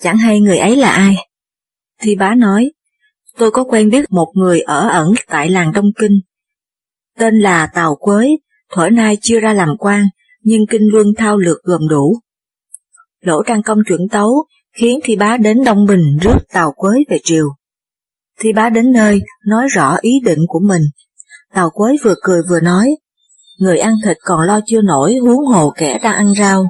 chẳng 0.00 0.18
hay 0.18 0.40
người 0.40 0.58
ấy 0.58 0.76
là 0.76 0.90
ai? 0.90 1.14
Thì 2.00 2.16
bá 2.16 2.34
nói, 2.34 2.72
tôi 3.38 3.50
có 3.50 3.64
quen 3.64 3.90
biết 3.90 4.04
một 4.10 4.32
người 4.34 4.60
ở 4.60 4.88
ẩn 4.88 5.12
tại 5.28 5.50
làng 5.50 5.72
Đông 5.72 5.92
Kinh. 5.98 6.20
Tên 7.18 7.34
là 7.34 7.66
Tào 7.74 7.96
Quế, 8.00 8.28
thổi 8.72 8.90
nay 8.90 9.16
chưa 9.20 9.40
ra 9.40 9.52
làm 9.52 9.76
quan, 9.78 10.04
nhưng 10.42 10.66
kinh 10.70 10.82
luân 10.92 11.06
thao 11.16 11.36
lược 11.36 11.62
gồm 11.62 11.80
đủ. 11.88 12.16
Lỗ 13.20 13.42
Trang 13.42 13.62
Công 13.62 13.78
chuẩn 13.88 14.08
tấu, 14.08 14.44
khiến 14.72 14.98
Thi 15.04 15.16
Bá 15.16 15.36
đến 15.36 15.64
Đông 15.64 15.86
Bình 15.86 16.18
rước 16.22 16.38
Tào 16.52 16.72
Quế 16.76 16.90
về 17.10 17.18
triều. 17.24 17.46
Thi 18.40 18.52
Bá 18.52 18.68
đến 18.68 18.92
nơi, 18.92 19.20
nói 19.46 19.68
rõ 19.68 19.96
ý 20.00 20.12
định 20.24 20.38
của 20.48 20.60
mình, 20.60 20.82
Tào 21.54 21.70
Quế 21.70 21.96
vừa 22.04 22.14
cười 22.22 22.40
vừa 22.48 22.60
nói, 22.60 22.96
người 23.60 23.78
ăn 23.78 23.94
thịt 24.04 24.16
còn 24.24 24.40
lo 24.46 24.60
chưa 24.66 24.82
nổi 24.82 25.16
huống 25.16 25.46
hồ 25.46 25.72
kẻ 25.76 25.98
đang 26.02 26.14
ăn 26.14 26.34
rau. 26.38 26.64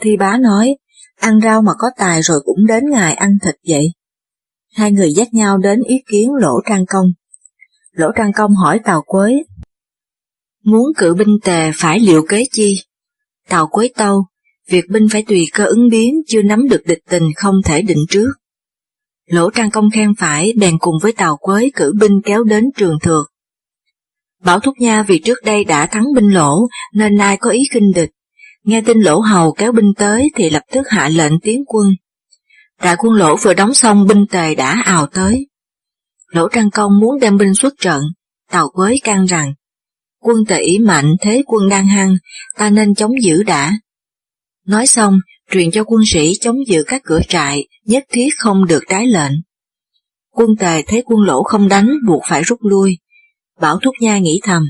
Thi 0.00 0.16
bá 0.16 0.36
nói, 0.36 0.76
ăn 1.20 1.40
rau 1.40 1.62
mà 1.62 1.72
có 1.78 1.90
tài 1.96 2.22
rồi 2.22 2.40
cũng 2.44 2.66
đến 2.66 2.84
ngày 2.90 3.14
ăn 3.14 3.38
thịt 3.44 3.54
vậy. 3.68 3.92
Hai 4.74 4.92
người 4.92 5.12
dắt 5.12 5.28
nhau 5.34 5.58
đến 5.58 5.80
ý 5.88 5.96
kiến 6.10 6.30
Lỗ 6.40 6.60
Trang 6.68 6.86
Công. 6.86 7.06
Lỗ 7.92 8.08
Trang 8.16 8.32
Công 8.32 8.54
hỏi 8.54 8.80
Tào 8.84 9.02
Quế, 9.06 9.42
muốn 10.64 10.86
cử 10.96 11.14
binh 11.14 11.38
tề 11.44 11.70
phải 11.74 12.00
liệu 12.00 12.26
kế 12.28 12.44
chi? 12.52 12.82
Tào 13.48 13.66
Quế 13.66 13.88
tâu, 13.96 14.24
việc 14.68 14.84
binh 14.90 15.06
phải 15.12 15.24
tùy 15.28 15.46
cơ 15.52 15.64
ứng 15.64 15.88
biến, 15.90 16.14
chưa 16.26 16.42
nắm 16.42 16.68
được 16.68 16.82
địch 16.86 17.02
tình 17.08 17.22
không 17.36 17.54
thể 17.64 17.82
định 17.82 18.04
trước. 18.08 18.28
Lỗ 19.26 19.50
Trang 19.50 19.70
Công 19.70 19.90
khen 19.90 20.14
phải 20.18 20.52
bèn 20.58 20.78
cùng 20.78 20.94
với 21.02 21.12
Tào 21.12 21.36
Quế 21.36 21.70
cử 21.74 21.92
binh 22.00 22.20
kéo 22.24 22.44
đến 22.44 22.64
trường 22.76 22.98
thược. 23.02 23.32
Bảo 24.44 24.60
Thúc 24.60 24.74
Nha 24.78 25.02
vì 25.02 25.18
trước 25.18 25.38
đây 25.44 25.64
đã 25.64 25.86
thắng 25.86 26.04
binh 26.14 26.28
lỗ 26.28 26.68
nên 26.94 27.16
nay 27.16 27.36
có 27.36 27.50
ý 27.50 27.62
kinh 27.72 27.92
địch. 27.94 28.10
Nghe 28.64 28.80
tin 28.80 28.98
lỗ 28.98 29.20
hầu 29.20 29.52
kéo 29.52 29.72
binh 29.72 29.92
tới 29.96 30.30
thì 30.36 30.50
lập 30.50 30.62
tức 30.72 30.88
hạ 30.88 31.08
lệnh 31.08 31.40
tiến 31.40 31.64
quân. 31.66 31.86
Đại 32.82 32.96
quân 32.98 33.12
lỗ 33.12 33.36
vừa 33.36 33.54
đóng 33.54 33.74
xong 33.74 34.06
binh 34.06 34.26
tề 34.30 34.54
đã 34.54 34.82
ào 34.84 35.06
tới. 35.06 35.46
Lỗ 36.28 36.48
Trăng 36.48 36.70
Công 36.70 37.00
muốn 37.00 37.18
đem 37.20 37.36
binh 37.36 37.54
xuất 37.54 37.74
trận, 37.80 38.02
Tàu 38.50 38.70
Quế 38.70 38.96
can 39.04 39.24
rằng, 39.24 39.54
quân 40.20 40.36
tề 40.48 40.78
mạnh 40.78 41.16
thế 41.20 41.42
quân 41.46 41.68
đang 41.68 41.88
hăng, 41.88 42.14
ta 42.56 42.70
nên 42.70 42.94
chống 42.94 43.22
giữ 43.22 43.42
đã. 43.42 43.72
Nói 44.66 44.86
xong, 44.86 45.18
truyền 45.50 45.70
cho 45.70 45.84
quân 45.84 46.02
sĩ 46.06 46.34
chống 46.40 46.56
giữ 46.66 46.82
các 46.86 47.02
cửa 47.04 47.20
trại, 47.28 47.68
nhất 47.84 48.04
thiết 48.12 48.28
không 48.38 48.66
được 48.66 48.82
trái 48.88 49.06
lệnh. 49.06 49.32
Quân 50.30 50.50
tề 50.58 50.82
thấy 50.82 51.02
quân 51.06 51.20
lỗ 51.20 51.42
không 51.42 51.68
đánh 51.68 51.88
buộc 52.06 52.22
phải 52.28 52.42
rút 52.42 52.58
lui, 52.62 52.98
Bảo 53.60 53.78
Thúc 53.78 53.94
Nha 54.00 54.18
nghĩ 54.18 54.40
thầm, 54.42 54.62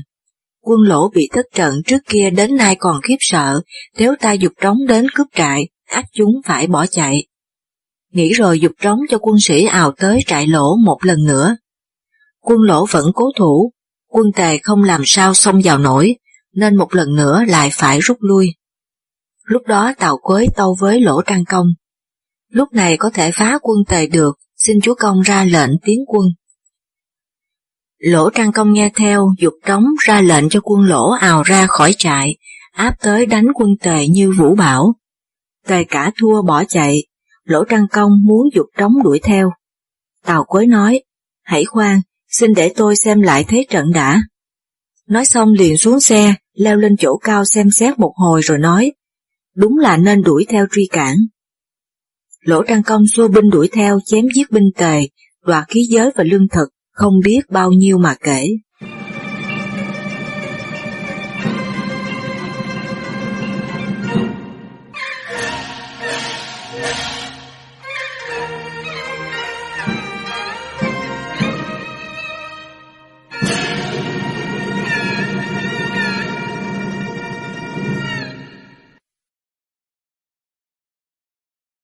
quân 0.61 0.79
lỗ 0.81 1.09
bị 1.09 1.29
thất 1.33 1.45
trận 1.53 1.81
trước 1.85 2.01
kia 2.05 2.29
đến 2.29 2.55
nay 2.55 2.75
còn 2.79 3.01
khiếp 3.01 3.17
sợ, 3.19 3.61
nếu 3.97 4.15
ta 4.19 4.31
dục 4.31 4.51
trống 4.61 4.77
đến 4.87 5.05
cướp 5.15 5.27
trại, 5.35 5.67
ác 5.87 6.05
chúng 6.13 6.41
phải 6.45 6.67
bỏ 6.67 6.85
chạy. 6.85 7.25
Nghĩ 8.11 8.33
rồi 8.33 8.59
dục 8.59 8.71
trống 8.81 8.99
cho 9.09 9.17
quân 9.21 9.35
sĩ 9.39 9.65
ào 9.65 9.91
tới 9.91 10.19
trại 10.27 10.47
lỗ 10.47 10.75
một 10.85 10.97
lần 11.01 11.23
nữa. 11.27 11.55
Quân 12.39 12.59
lỗ 12.61 12.85
vẫn 12.85 13.11
cố 13.15 13.31
thủ, 13.37 13.71
Quân 14.13 14.31
tề 14.35 14.57
không 14.57 14.83
làm 14.83 15.01
sao 15.05 15.33
xông 15.33 15.61
vào 15.63 15.77
nổi, 15.77 16.15
nên 16.53 16.75
một 16.75 16.95
lần 16.95 17.15
nữa 17.15 17.43
lại 17.47 17.69
phải 17.73 17.99
rút 17.99 18.17
lui. 18.19 18.55
Lúc 19.43 19.61
đó 19.67 19.93
Tào 19.97 20.17
Quế 20.17 20.47
tâu 20.55 20.75
với 20.79 21.01
Lỗ 21.01 21.21
Trang 21.21 21.45
Công. 21.45 21.67
Lúc 22.49 22.73
này 22.73 22.97
có 22.97 23.09
thể 23.13 23.31
phá 23.31 23.59
quân 23.61 23.77
tề 23.87 24.07
được, 24.07 24.39
xin 24.57 24.81
chúa 24.81 24.95
công 24.95 25.21
ra 25.21 25.43
lệnh 25.43 25.69
tiến 25.83 25.99
quân. 26.07 26.25
Lỗ 27.99 28.29
Trang 28.29 28.51
Công 28.51 28.73
nghe 28.73 28.91
theo, 28.95 29.27
dục 29.39 29.53
trống 29.65 29.83
ra 30.05 30.21
lệnh 30.21 30.49
cho 30.49 30.59
quân 30.63 30.81
lỗ 30.81 31.11
ào 31.11 31.43
ra 31.43 31.67
khỏi 31.67 31.93
trại, 31.97 32.35
áp 32.71 32.95
tới 33.01 33.25
đánh 33.25 33.47
quân 33.55 33.69
tề 33.81 34.07
như 34.07 34.31
vũ 34.31 34.55
bảo. 34.55 34.95
Tề 35.67 35.83
cả 35.83 36.11
thua 36.19 36.41
bỏ 36.41 36.63
chạy, 36.63 37.03
Lỗ 37.51 37.63
Trang 37.63 37.87
Công 37.91 38.11
muốn 38.23 38.49
dục 38.53 38.65
trống 38.77 38.93
đuổi 39.03 39.19
theo. 39.23 39.51
Tào 40.25 40.43
Quế 40.43 40.65
nói, 40.65 41.03
hãy 41.43 41.65
khoan, 41.65 42.01
xin 42.29 42.53
để 42.53 42.73
tôi 42.75 42.95
xem 42.95 43.21
lại 43.21 43.45
thế 43.47 43.65
trận 43.69 43.91
đã. 43.93 44.21
Nói 45.07 45.25
xong 45.25 45.53
liền 45.53 45.77
xuống 45.77 45.99
xe, 45.99 46.35
leo 46.53 46.77
lên 46.77 46.95
chỗ 46.99 47.17
cao 47.17 47.45
xem 47.45 47.71
xét 47.71 47.99
một 47.99 48.13
hồi 48.15 48.41
rồi 48.41 48.57
nói, 48.57 48.91
đúng 49.55 49.77
là 49.77 49.97
nên 49.97 50.21
đuổi 50.21 50.45
theo 50.49 50.65
truy 50.71 50.87
cản. 50.91 51.17
Lỗ 52.41 52.63
Trang 52.63 52.83
Công 52.83 53.07
xua 53.07 53.27
binh 53.27 53.49
đuổi 53.49 53.69
theo 53.73 53.99
chém 54.05 54.25
giết 54.35 54.51
binh 54.51 54.69
tề, 54.77 55.01
đoạt 55.45 55.67
khí 55.67 55.87
giới 55.89 56.11
và 56.15 56.23
lương 56.23 56.47
thực, 56.47 56.69
không 56.91 57.13
biết 57.23 57.49
bao 57.49 57.71
nhiêu 57.71 57.97
mà 57.97 58.15
kể. 58.23 58.47